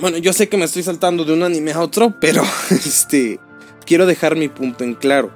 bueno, 0.00 0.18
yo 0.18 0.32
sé 0.32 0.48
que 0.48 0.56
me 0.56 0.64
estoy 0.64 0.82
saltando 0.82 1.24
de 1.24 1.32
un 1.32 1.42
anime 1.42 1.72
a 1.72 1.80
otro, 1.80 2.14
pero 2.20 2.42
este 2.70 3.40
quiero 3.84 4.06
dejar 4.06 4.36
mi 4.36 4.48
punto 4.48 4.84
en 4.84 4.94
claro. 4.94 5.30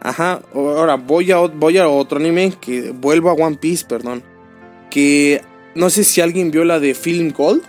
Ajá, 0.00 0.42
ahora 0.54 0.94
voy 0.94 1.32
a, 1.32 1.38
voy 1.38 1.78
a 1.78 1.88
otro 1.88 2.18
anime 2.18 2.52
que 2.60 2.90
vuelvo 2.90 3.30
a 3.30 3.34
One 3.34 3.56
Piece, 3.56 3.84
perdón. 3.86 4.22
Que 4.90 5.42
no 5.74 5.90
sé 5.90 6.04
si 6.04 6.20
alguien 6.20 6.50
vio 6.50 6.64
la 6.64 6.78
de 6.78 6.94
Film 6.94 7.32
Gold. 7.32 7.62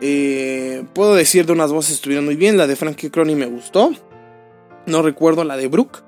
Eh, 0.00 0.84
puedo 0.94 1.14
decir 1.14 1.46
de 1.46 1.52
unas 1.52 1.72
voces 1.72 1.94
estuvieron 1.94 2.24
muy 2.24 2.36
bien. 2.36 2.56
La 2.56 2.66
de 2.66 2.76
Frankie 2.76 3.10
Crony 3.10 3.34
me 3.34 3.46
gustó. 3.46 3.92
No 4.86 5.02
recuerdo 5.02 5.44
la 5.44 5.56
de 5.56 5.68
Brooke. 5.68 6.02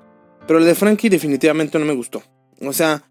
Pero 0.47 0.59
la 0.59 0.65
de 0.65 0.75
Frankie 0.75 1.09
definitivamente 1.09 1.77
no 1.77 1.85
me 1.85 1.93
gustó. 1.93 2.23
O 2.61 2.73
sea, 2.73 3.03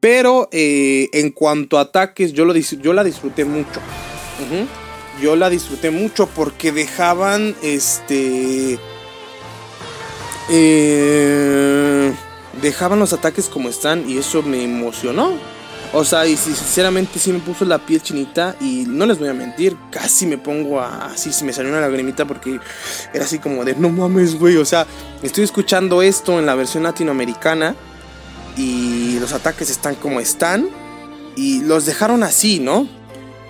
pero 0.00 0.48
eh, 0.52 1.08
en 1.12 1.30
cuanto 1.30 1.78
a 1.78 1.82
ataques, 1.82 2.32
yo, 2.32 2.44
lo, 2.44 2.54
yo 2.54 2.92
la 2.92 3.04
disfruté 3.04 3.44
mucho. 3.44 3.80
Yo 5.20 5.34
la 5.34 5.50
disfruté 5.50 5.90
mucho 5.90 6.28
porque 6.28 6.70
dejaban 6.70 7.56
este. 7.62 8.78
Eh, 10.50 12.12
dejaban 12.62 12.98
los 12.98 13.12
ataques 13.12 13.48
como 13.48 13.68
están 13.68 14.08
y 14.08 14.18
eso 14.18 14.42
me 14.42 14.62
emocionó. 14.62 15.32
O 15.92 16.04
sea, 16.04 16.26
y 16.26 16.36
sinceramente 16.36 17.18
sí 17.18 17.32
me 17.32 17.38
puso 17.38 17.64
la 17.64 17.78
piel 17.78 18.02
chinita 18.02 18.54
y 18.60 18.84
no 18.86 19.06
les 19.06 19.18
voy 19.18 19.28
a 19.28 19.34
mentir, 19.34 19.74
casi 19.90 20.26
me 20.26 20.36
pongo 20.36 20.80
así, 20.80 21.32
se 21.32 21.46
me 21.46 21.52
salió 21.52 21.70
una 21.70 21.80
lagrimita 21.80 22.26
porque 22.26 22.60
era 23.14 23.24
así 23.24 23.38
como 23.38 23.64
de 23.64 23.74
no 23.74 23.88
mames, 23.88 24.38
güey. 24.38 24.56
O 24.58 24.66
sea, 24.66 24.86
estoy 25.22 25.44
escuchando 25.44 26.02
esto 26.02 26.38
en 26.38 26.44
la 26.44 26.54
versión 26.54 26.82
latinoamericana 26.82 27.74
y 28.56 29.18
los 29.18 29.32
ataques 29.32 29.70
están 29.70 29.94
como 29.94 30.20
están 30.20 30.68
y 31.36 31.62
los 31.62 31.86
dejaron 31.86 32.22
así, 32.22 32.60
¿no? 32.60 32.86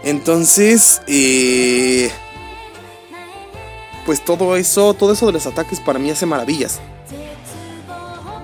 Entonces, 0.04 1.02
eh, 1.08 2.12
pues 4.06 4.24
todo 4.24 4.54
eso, 4.56 4.94
todo 4.94 5.12
eso 5.12 5.26
de 5.26 5.32
los 5.32 5.46
ataques 5.46 5.80
para 5.80 5.98
mí 5.98 6.10
hace 6.10 6.24
maravillas. 6.24 6.78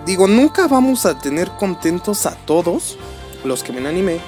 Digo, 0.05 0.27
nunca 0.27 0.67
vamos 0.67 1.07
a 1.07 1.17
tener 1.19 1.49
contentos 1.53 2.27
a 2.27 2.35
todos 2.35 2.99
los 3.45 3.63
que 3.63 3.73
ven 3.73 3.87
anime. 3.87 4.19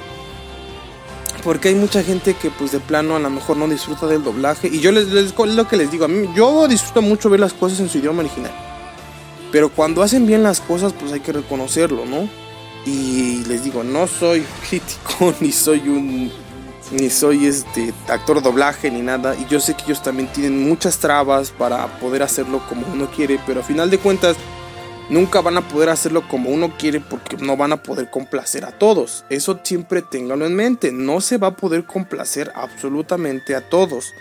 Porque 1.43 1.69
hay 1.69 1.75
mucha 1.75 2.03
gente 2.03 2.35
que 2.35 2.51
pues 2.51 2.73
de 2.73 2.81
plano 2.81 3.17
a 3.17 3.19
lo 3.19 3.31
mejor 3.31 3.57
no 3.57 3.69
disfruta 3.69 4.07
del 4.07 4.25
doblaje. 4.25 4.69
Y 4.69 4.81
yo 4.81 4.93
les, 4.93 5.09
les 5.09 5.35
lo 5.37 5.69
que 5.69 5.77
les 5.77 5.91
digo, 5.91 6.05
a 6.05 6.09
mí 6.09 6.29
yo 6.35 6.67
disfruto 6.69 7.03
mucho 7.03 7.31
ver 7.31 7.41
las 7.41 7.53
cosas 7.53 7.81
en 7.81 7.89
su 7.89 7.99
idioma 7.99 8.21
original. 8.21 8.53
Pero 9.53 9.69
cuando 9.69 10.03
hacen 10.03 10.27
bien 10.27 10.43
las 10.43 10.61
cosas 10.61 10.93
pues 10.93 11.13
hay 11.13 11.21
que 11.21 11.33
reconocerlo, 11.33 12.05
¿no? 12.05 12.29
Y 12.85 13.45
les 13.45 13.65
digo, 13.65 13.85
no 13.85 14.07
soy 14.07 14.45
crítico 14.69 15.35
ni 15.41 15.53
soy 15.53 15.89
un 15.89 16.31
ni 16.93 17.11
soy 17.11 17.47
este 17.47 17.93
actor 18.09 18.41
doblaje 18.41 18.91
ni 18.93 19.03
nada 19.03 19.35
y 19.35 19.45
yo 19.47 19.59
sé 19.59 19.75
que 19.75 19.83
ellos 19.87 20.03
también 20.03 20.29
tienen 20.33 20.69
muchas 20.69 20.99
trabas 20.99 21.51
para 21.51 21.99
poder 21.99 22.23
hacerlo 22.23 22.63
como 22.69 22.87
uno 22.93 23.11
quiere, 23.11 23.41
pero 23.45 23.61
a 23.61 23.65
final 23.65 23.91
de 23.91 23.99
cuentas 23.99 24.37
nunca 25.09 25.41
van 25.41 25.57
a 25.57 25.69
poder 25.69 25.89
hacerlo 25.89 26.27
como 26.29 26.51
uno 26.51 26.75
quiere 26.79 27.01
porque 27.01 27.37
no 27.37 27.57
van 27.57 27.73
a 27.73 27.83
poder 27.83 28.11
complacer 28.11 28.65
a 28.65 28.73
todos. 28.73 29.25
Eso 29.31 29.61
siempre 29.63 30.03
ténganlo 30.03 30.47
en 30.47 30.55
mente, 30.55 30.93
no 30.93 31.21
se 31.21 31.39
va 31.39 31.49
a 31.49 31.57
poder 31.57 31.85
complacer 31.85 32.53
absolutamente 32.55 33.55
a 33.55 33.69
todos. 33.69 34.13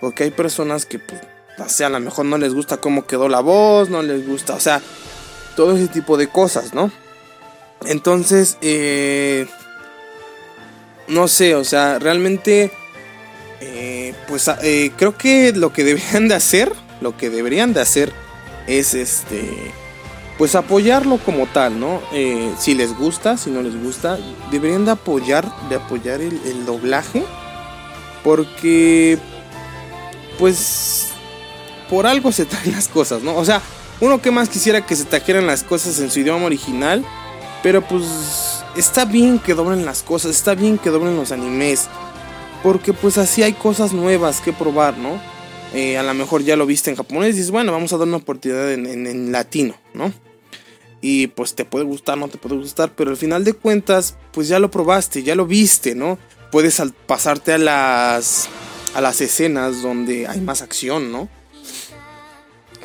Porque 0.00 0.24
hay 0.24 0.30
personas 0.30 0.86
que 0.86 0.98
pues, 0.98 1.20
o 1.58 1.68
sea, 1.68 1.88
a 1.88 1.90
lo 1.90 2.00
mejor 2.00 2.24
no 2.24 2.38
les 2.38 2.54
gusta 2.54 2.78
cómo 2.78 3.06
quedó 3.06 3.28
la 3.28 3.40
voz, 3.40 3.90
no 3.90 4.02
les 4.02 4.26
gusta, 4.26 4.54
o 4.54 4.60
sea, 4.60 4.80
todo 5.56 5.76
ese 5.76 5.88
tipo 5.88 6.16
de 6.16 6.28
cosas, 6.28 6.74
¿no? 6.74 6.90
Entonces, 7.86 8.56
eh, 8.62 9.46
no 11.08 11.28
sé, 11.28 11.54
o 11.54 11.64
sea, 11.64 11.98
realmente, 11.98 12.72
eh, 13.60 14.14
pues 14.28 14.48
eh, 14.62 14.92
creo 14.96 15.16
que 15.16 15.52
lo 15.52 15.72
que 15.72 15.84
deberían 15.84 16.28
de 16.28 16.34
hacer, 16.34 16.72
lo 17.00 17.16
que 17.16 17.30
deberían 17.30 17.72
de 17.72 17.80
hacer 17.80 18.12
es 18.66 18.94
este, 18.94 19.72
pues 20.40 20.54
apoyarlo 20.54 21.18
como 21.18 21.46
tal, 21.46 21.78
¿no? 21.78 22.00
Eh, 22.14 22.50
si 22.58 22.72
les 22.72 22.96
gusta, 22.96 23.36
si 23.36 23.50
no 23.50 23.60
les 23.60 23.78
gusta, 23.78 24.18
deberían 24.50 24.86
de 24.86 24.92
apoyar, 24.92 25.46
de 25.68 25.76
apoyar 25.76 26.22
el, 26.22 26.64
doblaje, 26.64 27.22
porque, 28.24 29.18
pues, 30.38 31.08
por 31.90 32.06
algo 32.06 32.32
se 32.32 32.46
traen 32.46 32.72
las 32.72 32.88
cosas, 32.88 33.22
¿no? 33.22 33.36
O 33.36 33.44
sea, 33.44 33.60
uno 34.00 34.22
que 34.22 34.30
más 34.30 34.48
quisiera 34.48 34.86
que 34.86 34.96
se 34.96 35.04
trajeran 35.04 35.46
las 35.46 35.62
cosas 35.62 36.00
en 36.00 36.10
su 36.10 36.20
idioma 36.20 36.46
original, 36.46 37.04
pero 37.62 37.86
pues 37.86 38.64
está 38.76 39.04
bien 39.04 39.40
que 39.40 39.52
doblen 39.52 39.84
las 39.84 40.02
cosas, 40.02 40.30
está 40.30 40.54
bien 40.54 40.78
que 40.78 40.88
doblen 40.88 41.16
los 41.16 41.32
animes, 41.32 41.86
porque 42.62 42.94
pues 42.94 43.18
así 43.18 43.42
hay 43.42 43.52
cosas 43.52 43.92
nuevas 43.92 44.40
que 44.40 44.54
probar, 44.54 44.96
¿no? 44.96 45.20
Eh, 45.74 45.98
a 45.98 46.02
lo 46.02 46.14
mejor 46.14 46.42
ya 46.44 46.56
lo 46.56 46.64
viste 46.64 46.88
en 46.88 46.96
japonés 46.96 47.34
y 47.34 47.38
dices, 47.40 47.50
bueno, 47.50 47.72
vamos 47.72 47.92
a 47.92 47.98
dar 47.98 48.08
una 48.08 48.16
oportunidad 48.16 48.72
en 48.72 49.32
latino, 49.32 49.74
¿no? 49.92 50.10
Y 51.00 51.28
pues 51.28 51.54
te 51.54 51.64
puede 51.64 51.84
gustar, 51.84 52.18
no 52.18 52.28
te 52.28 52.38
puede 52.38 52.56
gustar, 52.56 52.92
pero 52.94 53.10
al 53.10 53.16
final 53.16 53.44
de 53.44 53.54
cuentas, 53.54 54.16
pues 54.32 54.48
ya 54.48 54.58
lo 54.58 54.70
probaste, 54.70 55.22
ya 55.22 55.34
lo 55.34 55.46
viste, 55.46 55.94
¿no? 55.94 56.18
Puedes 56.50 56.82
pasarte 57.06 57.52
a 57.52 57.58
las 57.58 58.48
a 58.94 59.00
las 59.00 59.20
escenas 59.20 59.82
donde 59.82 60.26
hay 60.26 60.40
más 60.40 60.62
acción, 60.62 61.12
¿no? 61.12 61.28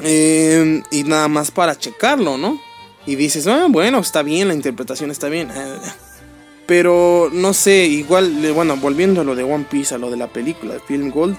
Em, 0.03 0.83
y 0.91 1.03
nada 1.03 1.27
más 1.27 1.51
para 1.51 1.77
checarlo, 1.77 2.37
¿no? 2.37 2.61
Y 3.05 3.15
dices, 3.15 3.47
ah, 3.47 3.67
bueno, 3.69 3.99
está 3.99 4.23
bien, 4.23 4.47
la 4.47 4.53
interpretación 4.53 5.11
está 5.11 5.29
bien. 5.29 5.49
Pero 6.67 7.29
no 7.31 7.53
sé, 7.53 7.85
igual, 7.85 8.31
bueno, 8.53 8.77
volviendo 8.77 9.21
a 9.21 9.23
lo 9.23 9.35
de 9.35 9.43
One 9.43 9.67
Piece, 9.69 9.93
a 9.93 9.97
lo 9.97 10.09
de 10.09 10.17
la 10.17 10.27
película 10.27 10.73
de 10.73 10.79
Film 10.79 11.11
Gold, 11.11 11.37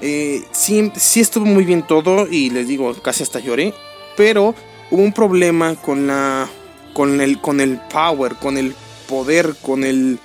eh, 0.00 0.44
sí, 0.52 0.90
sí 0.96 1.20
estuvo 1.20 1.44
muy 1.44 1.64
bien 1.64 1.86
todo 1.86 2.26
y 2.28 2.50
les 2.50 2.68
digo, 2.68 2.94
casi 3.02 3.22
hasta 3.22 3.40
lloré, 3.40 3.74
pero 4.16 4.54
hubo 4.90 5.02
un 5.02 5.12
problema 5.12 5.76
con 5.76 6.06
la 6.06 6.48
con 6.94 7.20
el 7.20 7.40
con 7.40 7.60
el 7.60 7.80
power, 7.92 8.34
con 8.36 8.56
el 8.56 8.74
poder, 9.08 9.54
con 9.62 9.84
el 9.84 10.18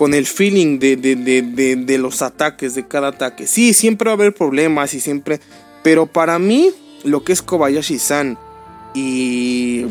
con 0.00 0.14
el 0.14 0.26
feeling 0.26 0.78
de, 0.78 0.96
de, 0.96 1.98
los 1.98 2.22
ataques, 2.22 2.74
de 2.74 2.88
cada 2.88 3.08
ataque. 3.08 3.46
Sí, 3.46 3.74
siempre 3.74 4.06
va 4.06 4.12
a 4.12 4.14
haber 4.14 4.34
problemas 4.34 4.94
y 4.94 5.00
siempre. 5.00 5.40
Pero 5.82 6.06
para 6.06 6.38
mí, 6.38 6.70
lo 7.04 7.22
que 7.22 7.34
es 7.34 7.42
Kobayashi-san 7.42 8.38
y, 8.94 9.84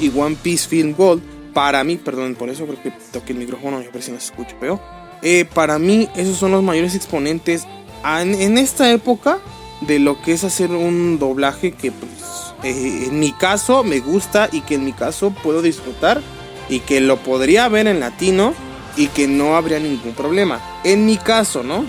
y 0.00 0.12
One 0.16 0.38
Piece 0.42 0.66
Film 0.66 0.94
Gold, 0.96 1.22
para 1.52 1.84
mí, 1.84 1.96
perdón 1.96 2.36
por 2.36 2.48
eso, 2.48 2.64
creo 2.64 2.82
que 2.82 2.90
toqué 3.12 3.34
el 3.34 3.38
micrófono 3.38 3.82
y 3.82 3.84
a 3.84 3.90
ver 3.90 4.02
si 4.02 4.12
no 4.12 4.18
se 4.18 4.28
escucha 4.28 4.58
peor. 4.58 4.80
Eh, 5.20 5.44
para 5.52 5.78
mí, 5.78 6.08
esos 6.16 6.38
son 6.38 6.52
los 6.52 6.62
mayores 6.62 6.94
exponentes 6.94 7.64
en, 8.02 8.34
en, 8.34 8.56
esta 8.56 8.90
época 8.90 9.40
de 9.82 9.98
lo 9.98 10.22
que 10.22 10.32
es 10.32 10.42
hacer 10.42 10.70
un 10.70 11.18
doblaje 11.18 11.72
que 11.72 11.92
pues, 11.92 12.54
eh, 12.70 13.06
en 13.06 13.18
mi 13.18 13.32
caso 13.32 13.84
me 13.84 14.00
gusta 14.00 14.48
y 14.50 14.62
que 14.62 14.74
en 14.74 14.84
mi 14.84 14.92
caso 14.92 15.30
puedo 15.30 15.62
disfrutar 15.62 16.20
y 16.68 16.80
que 16.80 17.00
lo 17.00 17.18
podría 17.18 17.68
ver 17.68 17.86
en 17.86 18.00
latino 18.00 18.54
y 18.96 19.08
que 19.08 19.28
no 19.28 19.56
habría 19.56 19.78
ningún 19.78 20.14
problema. 20.14 20.60
En 20.84 21.06
mi 21.06 21.16
caso, 21.16 21.62
¿no? 21.62 21.84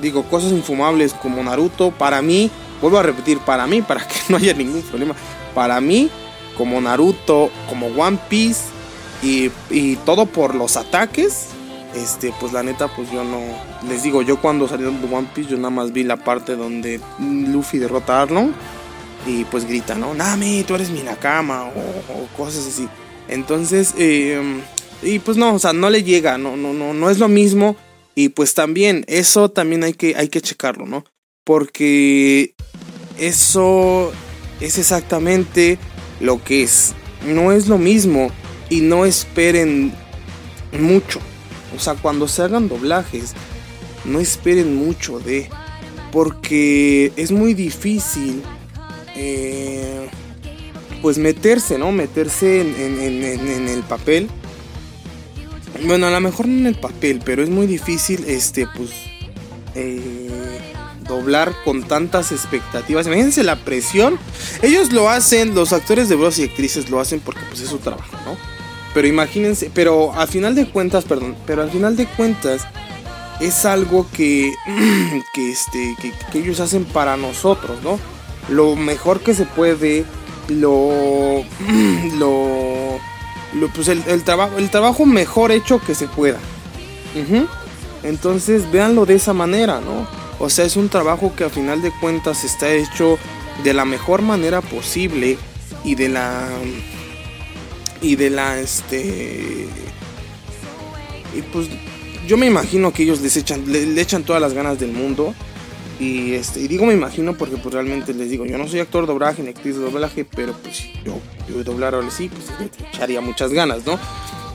Digo, 0.00 0.24
cosas 0.24 0.52
infumables 0.52 1.12
como 1.12 1.42
Naruto, 1.42 1.90
para 1.90 2.22
mí, 2.22 2.50
vuelvo 2.80 2.98
a 2.98 3.02
repetir, 3.02 3.38
para 3.40 3.66
mí, 3.66 3.82
para 3.82 4.06
que 4.06 4.16
no 4.28 4.36
haya 4.36 4.54
ningún 4.54 4.82
problema, 4.82 5.14
para 5.54 5.80
mí, 5.80 6.10
como 6.56 6.80
Naruto, 6.80 7.50
como 7.68 7.88
One 7.88 8.18
Piece 8.28 8.64
y, 9.22 9.50
y 9.70 9.96
todo 9.96 10.26
por 10.26 10.54
los 10.54 10.76
ataques, 10.76 11.48
este, 11.94 12.32
pues 12.38 12.52
la 12.52 12.62
neta, 12.62 12.88
pues 12.88 13.10
yo 13.10 13.24
no. 13.24 13.40
Les 13.88 14.02
digo, 14.02 14.22
yo 14.22 14.40
cuando 14.40 14.68
salió 14.68 14.90
de 14.90 15.14
One 15.14 15.28
Piece, 15.34 15.50
yo 15.50 15.56
nada 15.56 15.70
más 15.70 15.92
vi 15.92 16.04
la 16.04 16.16
parte 16.16 16.54
donde 16.54 17.00
Luffy 17.18 17.78
derrota 17.78 18.18
a 18.18 18.22
Arlong 18.22 18.52
y 19.26 19.44
pues 19.44 19.66
grita, 19.66 19.94
¿no? 19.94 20.14
Nami, 20.14 20.64
tú 20.66 20.74
eres 20.74 20.90
mi 20.90 21.02
Nakama 21.02 21.64
o, 21.66 22.28
cosas 22.36 22.66
así. 22.66 22.88
Entonces, 23.28 23.94
em, 23.98 24.60
y 25.02 25.18
pues 25.18 25.36
no, 25.36 25.54
o 25.54 25.58
sea, 25.58 25.72
no 25.72 25.90
le 25.90 26.02
llega, 26.02 26.38
no, 26.38 26.56
no, 26.56 26.72
no, 26.72 26.94
no 26.94 27.10
es 27.10 27.18
lo 27.18 27.28
mismo. 27.28 27.76
Y 28.14 28.30
pues 28.30 28.54
también, 28.54 29.04
eso 29.06 29.48
también 29.50 29.84
hay 29.84 29.92
que, 29.92 30.16
hay 30.16 30.28
que 30.28 30.40
checarlo, 30.40 30.86
¿no? 30.86 31.04
Porque 31.44 32.54
eso 33.18 34.12
es 34.60 34.78
exactamente 34.78 35.78
lo 36.20 36.42
que 36.42 36.62
es. 36.62 36.94
No 37.26 37.52
es 37.52 37.68
lo 37.68 37.78
mismo 37.78 38.30
y 38.70 38.80
no 38.80 39.04
esperen 39.04 39.92
mucho. 40.72 41.20
O 41.76 41.78
sea, 41.78 41.94
cuando 41.94 42.26
se 42.28 42.42
hagan 42.42 42.68
doblajes, 42.68 43.34
no 44.04 44.20
esperen 44.20 44.74
mucho 44.74 45.20
de... 45.20 45.48
Porque 46.10 47.12
es 47.16 47.30
muy 47.30 47.52
difícil 47.52 48.42
eh, 49.18 50.08
pues 51.02 51.18
meterse, 51.18 51.76
¿no? 51.76 51.90
Meterse 51.90 52.60
en, 52.60 53.68
el 53.68 53.82
papel. 53.82 54.28
Bueno, 55.84 56.06
a 56.06 56.10
lo 56.10 56.20
mejor 56.20 56.46
no 56.46 56.58
en 56.58 56.66
el 56.66 56.74
papel, 56.76 57.20
pero 57.24 57.42
es 57.42 57.50
muy 57.50 57.66
difícil, 57.66 58.24
este, 58.26 58.66
pues, 58.76 58.90
eh, 59.74 60.30
doblar 61.08 61.52
con 61.64 61.82
tantas 61.82 62.30
expectativas. 62.32 63.06
Imagínense 63.06 63.42
la 63.42 63.56
presión. 63.56 64.18
Ellos 64.62 64.92
lo 64.92 65.08
hacen, 65.08 65.54
los 65.54 65.72
actores 65.72 66.08
de 66.08 66.14
voz 66.14 66.38
y 66.38 66.44
actrices 66.44 66.90
lo 66.90 67.00
hacen 67.00 67.20
porque 67.20 67.40
pues 67.48 67.60
es 67.60 67.68
su 67.68 67.78
trabajo, 67.78 68.16
¿no? 68.24 68.36
Pero 68.94 69.06
imagínense, 69.06 69.70
pero 69.74 70.12
al 70.14 70.28
final 70.28 70.54
de 70.54 70.68
cuentas, 70.68 71.04
perdón, 71.04 71.36
pero 71.46 71.62
al 71.62 71.70
final 71.70 71.96
de 71.96 72.06
cuentas 72.06 72.62
es 73.40 73.64
algo 73.64 74.06
que, 74.12 74.52
que, 75.34 75.50
este, 75.50 75.96
que 76.32 76.38
ellos 76.38 76.60
hacen 76.60 76.84
para 76.84 77.16
nosotros, 77.16 77.82
¿no? 77.82 77.98
Lo 78.48 78.76
mejor 78.76 79.20
que 79.20 79.34
se 79.34 79.44
puede, 79.44 80.04
lo, 80.48 81.44
lo, 82.18 82.98
pues 83.74 83.88
el, 83.88 84.22
trabajo, 84.24 84.58
el 84.58 84.70
trabajo 84.70 85.06
mejor 85.06 85.52
hecho 85.52 85.80
que 85.80 85.94
se 85.94 86.06
pueda. 86.06 86.38
Entonces, 88.02 88.70
véanlo 88.70 89.06
de 89.06 89.14
esa 89.14 89.32
manera, 89.32 89.80
¿no? 89.80 90.06
O 90.38 90.48
sea, 90.50 90.64
es 90.64 90.76
un 90.76 90.88
trabajo 90.88 91.32
que 91.34 91.44
a 91.44 91.50
final 91.50 91.82
de 91.82 91.90
cuentas 92.00 92.44
está 92.44 92.72
hecho 92.72 93.18
de 93.64 93.74
la 93.74 93.84
mejor 93.84 94.22
manera 94.22 94.60
posible 94.60 95.36
y 95.84 95.94
de 95.94 96.08
la 96.08 96.48
y 98.00 98.14
de 98.14 98.30
la 98.30 98.60
este 98.60 99.66
y 101.34 101.42
pues 101.52 101.68
yo 102.26 102.36
me 102.36 102.46
imagino 102.46 102.92
que 102.92 103.02
ellos 103.02 103.20
les 103.20 103.36
echan 103.36 103.64
le 103.70 104.00
echan 104.00 104.22
todas 104.22 104.40
las 104.40 104.52
ganas 104.52 104.78
del 104.78 104.92
mundo 104.92 105.34
y, 105.98 106.34
este, 106.34 106.60
digo 106.68 106.86
me 106.86 106.94
imagino 106.94 107.36
porque 107.36 107.56
pues 107.56 107.74
realmente 107.74 108.14
les 108.14 108.30
digo, 108.30 108.46
yo 108.46 108.58
no 108.58 108.68
soy 108.68 108.80
actor 108.80 109.06
de 109.06 109.12
doblaje 109.12 109.42
ni 109.42 109.48
actriz 109.48 109.76
de 109.76 109.82
doblaje, 109.82 110.24
pero 110.24 110.52
pues 110.54 110.84
yo, 111.04 111.18
yo 111.48 111.64
doblar 111.64 111.94
ahora 111.94 112.10
sí, 112.10 112.28
pues 112.28 112.72
echaría 112.92 113.20
muchas 113.20 113.52
ganas, 113.52 113.84
¿no? 113.84 113.98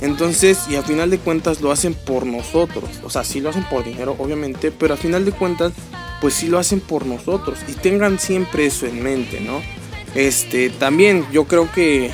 Entonces, 0.04 0.68
y 0.70 0.76
a 0.76 0.84
final 0.84 1.10
de 1.10 1.18
cuentas 1.18 1.62
lo 1.62 1.72
hacen 1.72 1.94
por 1.94 2.26
nosotros. 2.26 2.90
O 3.04 3.10
sea, 3.10 3.24
sí 3.24 3.40
lo 3.40 3.50
hacen 3.50 3.64
por 3.64 3.86
dinero, 3.86 4.18
obviamente, 4.20 4.70
pero 4.70 4.96
a 4.96 4.98
final 4.98 5.24
de 5.24 5.32
cuentas, 5.32 5.72
pues 6.20 6.34
sí 6.34 6.48
lo 6.48 6.60
hacen 6.60 6.82
por 6.82 7.06
nosotros. 7.06 7.60
Y 7.70 7.72
tengan 7.72 8.20
siempre 8.20 8.66
eso 8.66 8.86
en 8.86 9.02
mente, 9.02 9.40
¿no? 9.40 9.62
Este, 10.14 10.70
también 10.70 11.26
yo 11.32 11.46
creo 11.46 11.72
que, 11.72 12.12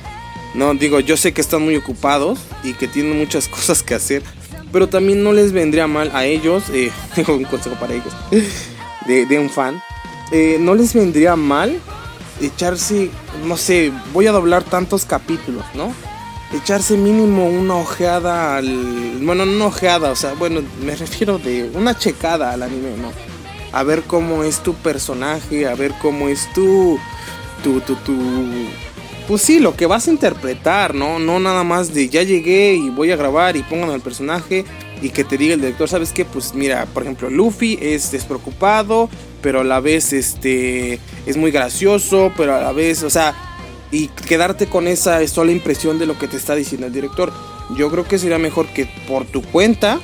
no, 0.54 0.74
digo, 0.74 0.98
yo 0.98 1.16
sé 1.16 1.32
que 1.32 1.40
están 1.40 1.62
muy 1.62 1.76
ocupados 1.76 2.40
y 2.64 2.72
que 2.74 2.88
tienen 2.88 3.16
muchas 3.16 3.46
cosas 3.56 3.84
que 3.84 3.94
hacer, 3.94 4.24
pero 4.72 4.88
también 4.88 5.22
no 5.22 5.32
les 5.32 5.52
vendría 5.52 5.86
mal 5.86 6.10
a 6.14 6.24
ellos, 6.24 6.64
eh, 6.72 6.90
un 7.28 7.44
consejo 7.44 7.76
para 7.76 7.94
ellos, 7.94 8.12
de, 9.06 9.38
un 9.38 9.50
fan, 9.50 9.82
eh, 10.32 10.58
no 10.60 10.74
les 10.74 10.94
vendría 10.94 11.36
mal 11.36 11.80
echarse, 12.40 13.10
no 13.44 13.56
sé, 13.56 13.92
voy 14.12 14.26
a 14.26 14.32
doblar 14.32 14.62
tantos 14.62 15.04
capítulos, 15.04 15.64
¿no? 15.74 15.92
Echarse 16.52 16.96
mínimo 16.96 17.46
una 17.46 17.74
ojeada 17.74 18.56
al... 18.56 19.18
Bueno, 19.20 19.44
no 19.44 19.52
una 19.52 19.66
ojeada, 19.66 20.10
o 20.10 20.16
sea, 20.16 20.32
bueno, 20.34 20.62
me 20.82 20.96
refiero 20.96 21.38
de 21.38 21.70
una 21.74 21.98
checada 21.98 22.52
al 22.52 22.62
anime, 22.62 22.96
¿no? 22.96 23.12
A 23.72 23.82
ver 23.82 24.02
cómo 24.04 24.44
es 24.44 24.62
tu 24.62 24.74
personaje, 24.74 25.66
a 25.68 25.74
ver 25.74 25.92
cómo 26.00 26.28
es 26.28 26.50
tu... 26.54 26.98
tu, 27.62 27.80
tu, 27.80 27.96
tu 27.96 28.16
pues 29.28 29.42
sí, 29.42 29.60
lo 29.60 29.76
que 29.76 29.84
vas 29.84 30.08
a 30.08 30.10
interpretar, 30.10 30.94
¿no? 30.94 31.18
No 31.18 31.38
nada 31.38 31.62
más 31.62 31.92
de 31.92 32.08
ya 32.08 32.22
llegué 32.22 32.74
y 32.74 32.88
voy 32.88 33.12
a 33.12 33.16
grabar 33.16 33.58
y 33.58 33.62
pongan 33.62 33.90
al 33.90 34.00
personaje 34.00 34.64
y 35.02 35.10
que 35.10 35.22
te 35.22 35.36
diga 35.36 35.52
el 35.52 35.60
director, 35.60 35.86
¿sabes 35.86 36.12
qué? 36.12 36.24
Pues 36.24 36.54
mira, 36.54 36.86
por 36.94 37.02
ejemplo, 37.02 37.28
Luffy 37.28 37.78
es 37.82 38.10
despreocupado, 38.10 39.10
pero 39.42 39.60
a 39.60 39.64
la 39.64 39.80
vez 39.80 40.14
este 40.14 40.98
es 41.26 41.36
muy 41.36 41.50
gracioso, 41.50 42.32
pero 42.38 42.56
a 42.56 42.62
la 42.62 42.72
vez, 42.72 43.02
o 43.02 43.10
sea, 43.10 43.34
y 43.92 44.08
quedarte 44.08 44.66
con 44.66 44.88
esa 44.88 45.24
sola 45.28 45.52
impresión 45.52 45.98
de 45.98 46.06
lo 46.06 46.18
que 46.18 46.26
te 46.26 46.38
está 46.38 46.54
diciendo 46.54 46.86
el 46.86 46.94
director. 46.94 47.30
Yo 47.76 47.90
creo 47.90 48.08
que 48.08 48.18
sería 48.18 48.38
mejor 48.38 48.66
que 48.68 48.88
por 49.06 49.26
tu 49.26 49.42
cuenta, 49.42 50.00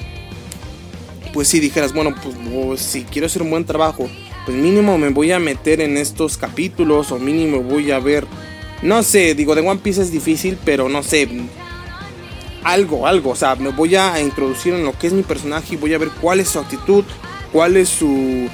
pues 1.32 1.48
si 1.48 1.60
dijeras, 1.60 1.94
bueno, 1.94 2.14
pues 2.14 2.82
si 2.82 3.04
quiero 3.04 3.26
hacer 3.26 3.40
un 3.40 3.48
buen 3.48 3.64
trabajo, 3.64 4.06
pues 4.44 4.54
mínimo 4.54 4.98
me 4.98 5.08
voy 5.08 5.32
a 5.32 5.38
meter 5.38 5.80
en 5.80 5.96
estos 5.96 6.36
capítulos 6.36 7.10
o 7.10 7.18
mínimo 7.18 7.62
voy 7.62 7.90
a 7.90 7.98
ver 7.98 8.26
no 8.84 9.02
sé, 9.02 9.34
digo, 9.34 9.54
de 9.54 9.62
One 9.62 9.80
Piece 9.82 10.02
es 10.02 10.12
difícil, 10.12 10.58
pero 10.62 10.90
no 10.90 11.02
sé. 11.02 11.26
Algo, 12.62 13.06
algo. 13.06 13.30
O 13.30 13.34
sea, 13.34 13.56
me 13.56 13.70
voy 13.70 13.96
a 13.96 14.20
introducir 14.20 14.74
en 14.74 14.84
lo 14.84 14.92
que 14.92 15.06
es 15.06 15.12
mi 15.14 15.22
personaje 15.22 15.74
y 15.74 15.76
voy 15.78 15.94
a 15.94 15.98
ver 15.98 16.10
cuál 16.20 16.38
es 16.38 16.50
su 16.50 16.58
actitud, 16.58 17.02
cuál 17.50 17.78
es 17.78 17.88
su. 17.88 18.46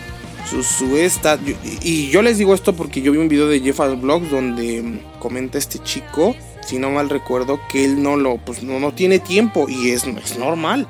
su, 0.49 0.63
su 0.63 0.97
esta. 0.97 1.37
Y 1.83 2.11
yo 2.11 2.23
les 2.23 2.39
digo 2.39 2.55
esto 2.55 2.75
porque 2.75 3.03
yo 3.03 3.11
vi 3.11 3.19
un 3.19 3.29
video 3.29 3.49
de 3.49 3.59
Jeff 3.59 3.81
Vlogs 4.01 4.31
donde 4.31 5.03
comenta 5.19 5.59
este 5.59 5.81
chico, 5.81 6.37
si 6.65 6.79
no 6.79 6.91
mal 6.91 7.11
recuerdo, 7.11 7.61
que 7.69 7.85
él 7.85 8.01
no 8.01 8.17
lo. 8.17 8.37
Pues 8.37 8.63
no, 8.63 8.79
no 8.79 8.93
tiene 8.95 9.19
tiempo 9.19 9.69
y 9.69 9.91
es, 9.91 10.05
es 10.05 10.39
normal. 10.39 10.87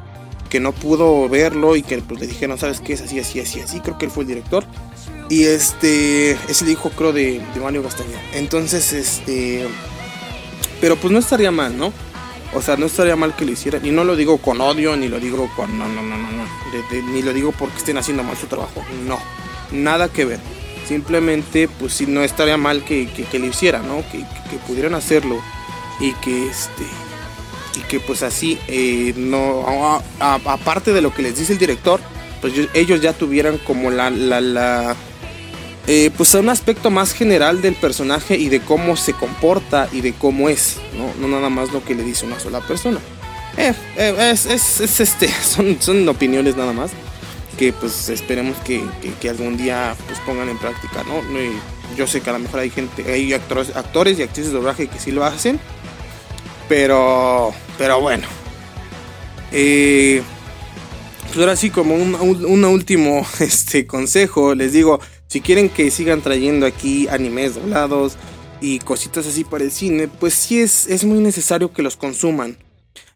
Que 0.50 0.60
no 0.60 0.72
pudo 0.72 1.28
verlo 1.30 1.76
y 1.76 1.82
que 1.82 1.96
pues, 1.98 2.20
le 2.20 2.26
dijeron, 2.26 2.58
¿sabes 2.58 2.80
qué? 2.80 2.92
Es 2.92 3.00
así, 3.00 3.18
así, 3.18 3.40
así, 3.40 3.60
así. 3.60 3.80
Creo 3.80 3.96
que 3.96 4.04
él 4.04 4.10
fue 4.10 4.24
el 4.24 4.28
director. 4.28 4.66
Y 5.30 5.44
este 5.44 6.32
es 6.32 6.60
el 6.60 6.70
hijo, 6.70 6.90
creo, 6.90 7.12
de, 7.12 7.40
de 7.54 7.60
Mario 7.60 7.84
Castañeda. 7.84 8.20
Entonces, 8.34 8.92
este. 8.92 9.64
Pero 10.80 10.96
pues 10.96 11.12
no 11.12 11.20
estaría 11.20 11.52
mal, 11.52 11.78
¿no? 11.78 11.92
O 12.52 12.60
sea, 12.60 12.76
no 12.76 12.86
estaría 12.86 13.14
mal 13.14 13.36
que 13.36 13.44
lo 13.44 13.52
hicieran. 13.52 13.86
Y 13.86 13.92
no 13.92 14.02
lo 14.02 14.16
digo 14.16 14.38
con 14.38 14.60
odio, 14.60 14.96
ni 14.96 15.08
lo 15.08 15.20
digo 15.20 15.48
con. 15.54 15.78
No, 15.78 15.86
no, 15.86 16.02
no, 16.02 16.18
no, 16.18 16.30
no. 16.32 16.44
ni 17.12 17.22
lo 17.22 17.32
digo 17.32 17.52
porque 17.52 17.78
estén 17.78 17.96
haciendo 17.96 18.24
mal 18.24 18.36
su 18.36 18.48
trabajo. 18.48 18.84
No. 19.06 19.20
Nada 19.70 20.08
que 20.08 20.24
ver. 20.24 20.40
Simplemente, 20.88 21.68
pues 21.68 21.92
sí, 21.92 22.06
no 22.08 22.24
estaría 22.24 22.56
mal 22.56 22.82
que, 22.84 23.08
que, 23.08 23.38
lo 23.38 23.46
hicieran, 23.46 23.86
¿no? 23.86 24.02
Que, 24.10 24.26
que, 24.50 24.56
pudieran 24.66 24.94
hacerlo. 24.94 25.40
Y 26.00 26.12
que 26.14 26.48
este. 26.48 26.86
Y 27.76 27.82
que 27.82 28.00
pues 28.00 28.24
así, 28.24 28.58
eh, 28.66 29.14
no. 29.16 30.02
aparte 30.18 30.92
de 30.92 31.02
lo 31.02 31.14
que 31.14 31.22
les 31.22 31.38
dice 31.38 31.52
el 31.52 31.58
director, 31.60 32.00
pues 32.40 32.52
ellos 32.74 33.00
ya 33.00 33.12
tuvieran 33.12 33.58
como 33.58 33.92
la, 33.92 34.10
la, 34.10 34.40
la 34.40 34.96
eh, 35.86 36.10
pues 36.16 36.34
un 36.34 36.48
aspecto 36.48 36.90
más 36.90 37.12
general 37.12 37.62
del 37.62 37.74
personaje 37.74 38.36
y 38.36 38.48
de 38.48 38.60
cómo 38.60 38.96
se 38.96 39.12
comporta 39.12 39.88
y 39.92 40.02
de 40.02 40.12
cómo 40.12 40.48
es, 40.48 40.76
no, 40.96 41.12
no 41.26 41.34
nada 41.34 41.48
más 41.48 41.72
lo 41.72 41.82
que 41.82 41.94
le 41.94 42.02
dice 42.02 42.26
una 42.26 42.38
sola 42.38 42.60
persona. 42.60 42.98
Eh, 43.56 43.72
eh, 43.96 44.30
es, 44.32 44.46
es, 44.46 45.00
este, 45.00 45.28
son, 45.42 45.80
son 45.80 46.08
opiniones 46.08 46.56
nada 46.56 46.72
más 46.72 46.90
que 47.58 47.72
pues 47.74 48.08
esperemos 48.08 48.56
que, 48.58 48.82
que, 49.20 49.28
algún 49.28 49.58
día 49.58 49.94
pues 50.06 50.18
pongan 50.20 50.48
en 50.48 50.56
práctica, 50.56 51.04
¿no? 51.04 51.20
Yo 51.94 52.06
sé 52.06 52.22
que 52.22 52.30
a 52.30 52.32
lo 52.32 52.38
mejor 52.38 52.60
hay 52.60 52.70
gente, 52.70 53.12
hay 53.12 53.34
actores, 53.34 53.76
actores 53.76 54.18
y 54.18 54.22
actrices 54.22 54.52
de 54.52 54.58
doblaje 54.58 54.86
que 54.86 54.98
sí 54.98 55.10
lo 55.10 55.26
hacen, 55.26 55.60
pero, 56.70 57.52
pero 57.76 58.00
bueno. 58.00 58.26
Pues 59.50 60.22
ahora 61.36 61.54
sí, 61.54 61.68
como 61.68 61.94
un, 61.94 62.14
un 62.14 62.64
último 62.64 63.26
este, 63.40 63.86
consejo, 63.86 64.54
les 64.54 64.72
digo, 64.72 65.00
si 65.30 65.40
quieren 65.40 65.68
que 65.68 65.92
sigan 65.92 66.22
trayendo 66.22 66.66
aquí 66.66 67.06
animes 67.06 67.54
doblados 67.54 68.16
y 68.60 68.80
cositas 68.80 69.28
así 69.28 69.44
para 69.44 69.62
el 69.62 69.70
cine, 69.70 70.08
pues 70.08 70.34
sí 70.34 70.60
es, 70.60 70.88
es 70.88 71.04
muy 71.04 71.20
necesario 71.20 71.72
que 71.72 71.82
los 71.82 71.96
consuman. 71.96 72.58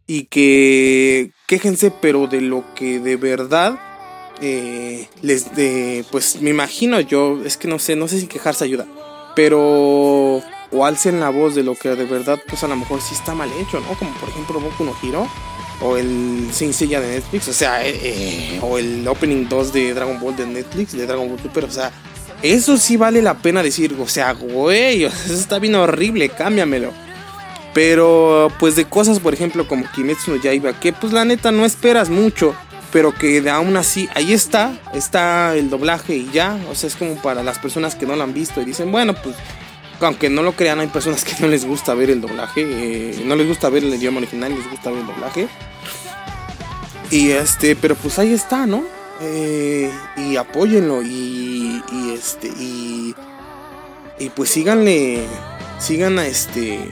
Y 0.06 0.26
que 0.26 1.32
quéjense, 1.48 1.90
pero 1.90 2.28
de 2.28 2.40
lo 2.40 2.64
que 2.76 3.00
de 3.00 3.16
verdad 3.16 3.80
eh, 4.40 5.08
les 5.22 5.56
de. 5.56 6.04
Pues 6.12 6.40
me 6.40 6.50
imagino 6.50 7.00
yo, 7.00 7.42
es 7.44 7.56
que 7.56 7.66
no 7.66 7.80
sé, 7.80 7.96
no 7.96 8.06
sé 8.06 8.20
si 8.20 8.28
quejarse 8.28 8.62
ayuda. 8.62 8.86
Pero. 9.34 10.40
O 10.70 10.84
alcen 10.84 11.18
la 11.20 11.30
voz 11.30 11.54
de 11.54 11.62
lo 11.64 11.74
que 11.74 11.88
de 11.90 12.04
verdad, 12.04 12.38
pues 12.48 12.62
a 12.62 12.68
lo 12.68 12.76
mejor 12.76 13.00
sí 13.00 13.14
está 13.14 13.34
mal 13.34 13.50
hecho, 13.60 13.80
¿no? 13.80 13.96
Como 13.98 14.12
por 14.18 14.28
ejemplo 14.28 14.60
Boku 14.60 14.84
no 14.84 14.94
Hero 15.02 15.28
o 15.80 15.96
el 15.96 16.48
Sin 16.52 16.72
Seiya 16.72 17.00
de 17.00 17.08
Netflix, 17.08 17.48
o 17.48 17.52
sea, 17.52 17.86
eh, 17.86 17.98
eh, 18.02 18.58
o 18.62 18.78
el 18.78 19.06
Opening 19.06 19.48
2 19.48 19.72
de 19.72 19.94
Dragon 19.94 20.18
Ball 20.20 20.36
de 20.36 20.46
Netflix, 20.46 20.92
de 20.92 21.06
Dragon 21.06 21.28
Ball 21.28 21.40
Super, 21.40 21.64
o 21.64 21.70
sea, 21.70 21.92
eso 22.42 22.76
sí 22.76 22.96
vale 22.96 23.22
la 23.22 23.34
pena 23.34 23.62
decir, 23.62 23.96
o 23.98 24.08
sea, 24.08 24.32
güey, 24.32 25.04
eso 25.04 25.34
está 25.34 25.58
bien 25.58 25.74
horrible, 25.74 26.28
cámbiamelo. 26.28 26.92
Pero, 27.72 28.52
pues 28.60 28.76
de 28.76 28.84
cosas, 28.84 29.18
por 29.18 29.34
ejemplo, 29.34 29.66
como 29.66 29.90
Kimetsu 29.90 30.30
no 30.30 30.36
Yaiba, 30.40 30.78
que 30.78 30.92
pues 30.92 31.12
la 31.12 31.24
neta 31.24 31.50
no 31.50 31.64
esperas 31.64 32.08
mucho, 32.08 32.54
pero 32.92 33.12
que 33.12 33.50
aún 33.50 33.76
así, 33.76 34.08
ahí 34.14 34.32
está, 34.32 34.78
está 34.94 35.56
el 35.56 35.70
doblaje 35.70 36.14
y 36.14 36.30
ya, 36.32 36.56
o 36.70 36.76
sea, 36.76 36.86
es 36.86 36.94
como 36.94 37.16
para 37.16 37.42
las 37.42 37.58
personas 37.58 37.96
que 37.96 38.06
no 38.06 38.14
lo 38.14 38.22
han 38.22 38.32
visto 38.32 38.62
y 38.62 38.64
dicen, 38.64 38.92
bueno, 38.92 39.12
pues 39.14 39.34
aunque 40.06 40.30
no 40.30 40.42
lo 40.42 40.52
crean, 40.52 40.80
hay 40.80 40.88
personas 40.88 41.24
que 41.24 41.34
no 41.40 41.48
les 41.48 41.64
gusta 41.64 41.94
ver 41.94 42.10
el 42.10 42.20
doblaje, 42.20 42.62
eh, 42.62 43.22
no 43.24 43.36
les 43.36 43.46
gusta 43.46 43.68
ver 43.68 43.84
el 43.84 43.94
idioma 43.94 44.18
original, 44.18 44.54
les 44.54 44.70
gusta 44.70 44.90
ver 44.90 45.00
el 45.00 45.06
doblaje. 45.06 45.48
Y 47.10 47.30
este, 47.30 47.76
pero 47.76 47.94
pues 47.94 48.18
ahí 48.18 48.32
está, 48.32 48.66
¿no? 48.66 48.84
Eh, 49.20 49.90
y 50.16 50.36
apóyenlo 50.36 51.02
y, 51.02 51.82
y, 51.92 52.12
este 52.12 52.48
y, 52.48 53.14
y 54.18 54.28
pues 54.30 54.50
síganle 54.50 55.24
sigan 55.78 56.18
a 56.18 56.26
este 56.26 56.74
eh, 56.74 56.88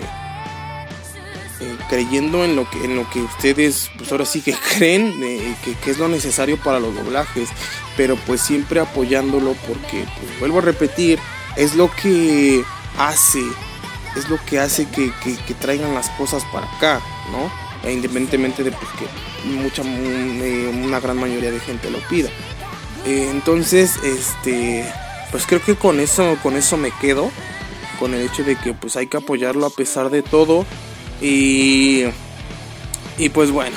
creyendo 1.88 2.44
en 2.44 2.54
lo 2.54 2.70
que 2.70 2.84
en 2.84 2.94
lo 2.94 3.10
que 3.10 3.20
ustedes 3.20 3.90
pues 3.98 4.12
ahora 4.12 4.24
sí 4.24 4.40
que 4.40 4.54
creen 4.78 5.18
que, 5.64 5.74
que, 5.82 5.90
es 5.90 5.98
lo 5.98 6.08
necesario 6.08 6.58
para 6.58 6.78
los 6.78 6.94
doblajes 6.94 7.48
pero 7.96 8.14
pues 8.14 8.40
siempre 8.40 8.78
apoyándolo 8.78 9.54
porque 9.66 10.04
pues, 10.20 10.38
vuelvo 10.38 10.58
a 10.58 10.62
repetir 10.62 11.18
es 11.56 11.74
lo 11.74 11.90
que 11.90 12.62
hace 12.98 13.42
es 14.16 14.28
lo 14.28 14.38
que 14.44 14.58
hace 14.58 14.86
que, 14.88 15.12
traigan 15.60 15.94
las 15.94 16.10
cosas 16.10 16.44
para 16.52 16.66
acá, 16.76 17.00
¿no? 17.30 17.50
E 17.88 17.92
independientemente 17.92 18.62
de 18.62 18.72
pues, 18.72 18.90
que 18.92 19.48
mucha, 19.48 19.82
eh, 19.84 20.70
una 20.84 21.00
gran 21.00 21.16
mayoría 21.16 21.50
de 21.50 21.60
gente 21.60 21.90
lo 21.90 21.98
pida. 22.08 22.28
Eh, 23.06 23.28
entonces, 23.30 23.96
este, 24.04 24.84
pues 25.30 25.46
creo 25.46 25.62
que 25.62 25.76
con 25.76 25.98
eso, 25.98 26.36
con 26.42 26.56
eso 26.56 26.76
me 26.76 26.90
quedo, 27.00 27.30
con 27.98 28.14
el 28.14 28.22
hecho 28.22 28.44
de 28.44 28.56
que 28.56 28.74
pues 28.74 28.96
hay 28.96 29.06
que 29.06 29.16
apoyarlo 29.16 29.66
a 29.66 29.70
pesar 29.70 30.10
de 30.10 30.22
todo 30.22 30.64
y, 31.20 32.04
y 33.18 33.28
pues 33.30 33.50
bueno, 33.50 33.76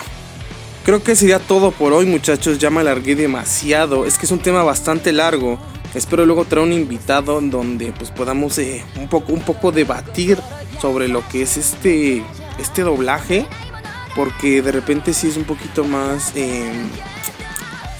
creo 0.83 1.01
que 1.01 1.15
sería 1.15 1.39
todo 1.39 1.71
por 1.71 1.93
hoy 1.93 2.05
muchachos, 2.05 2.59
ya 2.59 2.69
me 2.69 2.81
alargué 2.81 3.15
demasiado, 3.15 4.05
es 4.05 4.17
que 4.17 4.25
es 4.25 4.31
un 4.31 4.39
tema 4.39 4.63
bastante 4.63 5.11
largo. 5.11 5.59
Espero 5.95 6.25
luego 6.25 6.43
traer 6.43 6.67
un 6.67 6.73
invitado 6.73 7.39
donde 7.39 7.93
pues 7.93 8.11
podamos 8.11 8.57
eh, 8.57 8.83
un, 8.97 9.07
poco, 9.07 9.31
un 9.31 9.39
poco 9.39 9.71
debatir 9.71 10.37
sobre 10.81 11.07
lo 11.07 11.25
que 11.29 11.43
es 11.43 11.55
este, 11.55 12.21
este 12.59 12.81
doblaje. 12.81 13.45
Porque 14.13 14.61
de 14.61 14.71
repente 14.73 15.13
sí 15.13 15.29
es 15.29 15.37
un 15.37 15.45
poquito 15.45 15.85
más... 15.85 16.33
Eh, 16.35 16.71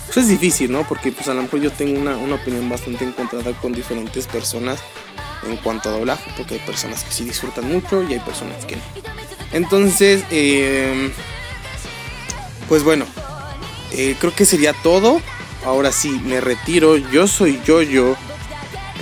pues 0.08 0.18
es 0.18 0.28
difícil, 0.28 0.72
¿no? 0.72 0.86
Porque 0.88 1.12
pues 1.12 1.28
a 1.30 1.34
lo 1.34 1.42
mejor 1.42 1.62
yo 1.62 1.72
tengo 1.72 2.00
una, 2.00 2.16
opinión 2.36 2.70
bastante 2.70 3.06
encontrada 3.06 3.52
con 3.62 3.74
diferentes 3.74 4.28
personas 4.28 4.80
en 5.48 5.56
cuanto 5.58 5.90
a 5.90 5.94
doblaje. 5.94 6.30
Porque 6.36 6.56
hay 6.56 6.60
personas 6.62 7.04
que 7.04 7.12
sí 7.12 7.24
disfrutan 7.24 7.70
mucho 7.72 8.04
y 8.04 8.14
hay 8.14 8.20
personas 8.20 8.66
que 8.66 8.76
no. 8.76 8.82
Entonces, 9.54 10.24
eh, 10.32 11.12
pues 12.68 12.84
bueno, 12.84 13.06
creo 14.20 14.36
que 14.36 14.44
sería 14.44 14.74
todo 14.84 15.22
ahora 15.66 15.92
sí, 15.92 16.22
me 16.24 16.42
retiro. 16.42 16.98
Yo 16.98 17.28
soy 17.28 17.62
Yoyo. 17.66 18.16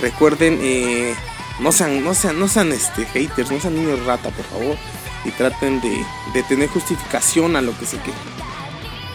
Recuerden, 0.00 0.58
eh, 0.60 1.14
no 1.60 1.72
sean, 1.72 2.02
no 2.02 2.14
sean, 2.14 2.38
no 2.38 2.48
sean 2.48 2.72
este, 2.72 3.06
haters, 3.06 3.50
no 3.50 3.60
sean 3.60 3.76
niños 3.76 4.04
rata, 4.04 4.30
por 4.30 4.44
favor. 4.46 4.76
Y 5.24 5.30
traten 5.30 5.80
de, 5.80 6.42
tener 6.48 6.68
justificación 6.68 7.56
a 7.56 7.62
lo 7.62 7.76
que 7.78 7.86
se 7.86 7.98
quede. 7.98 8.14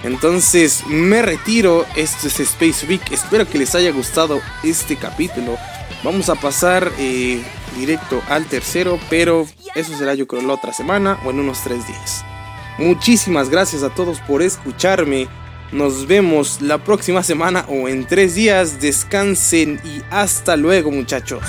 Entonces 0.03 0.85
me 0.87 1.21
retiro. 1.21 1.85
Esto 1.95 2.27
es 2.27 2.39
Space 2.39 2.85
Week. 2.87 3.01
Espero 3.11 3.47
que 3.47 3.57
les 3.57 3.75
haya 3.75 3.91
gustado 3.91 4.41
este 4.63 4.95
capítulo. 4.95 5.57
Vamos 6.03 6.29
a 6.29 6.35
pasar 6.35 6.91
eh, 6.97 7.43
directo 7.75 8.21
al 8.29 8.45
tercero, 8.45 8.97
pero 9.09 9.45
eso 9.75 9.97
será 9.97 10.13
yo 10.13 10.27
creo 10.27 10.41
la 10.41 10.53
otra 10.53 10.73
semana 10.73 11.19
o 11.25 11.31
en 11.31 11.39
unos 11.39 11.61
tres 11.61 11.85
días. 11.85 12.23
Muchísimas 12.77 13.49
gracias 13.49 13.83
a 13.83 13.89
todos 13.89 14.21
por 14.21 14.41
escucharme. 14.41 15.27
Nos 15.71 16.07
vemos 16.07 16.61
la 16.61 16.79
próxima 16.79 17.21
semana 17.21 17.65
o 17.67 17.87
en 17.87 18.05
tres 18.05 18.35
días. 18.35 18.81
Descansen 18.81 19.79
y 19.83 20.01
hasta 20.09 20.55
luego 20.55 20.91
muchachos. 20.91 21.43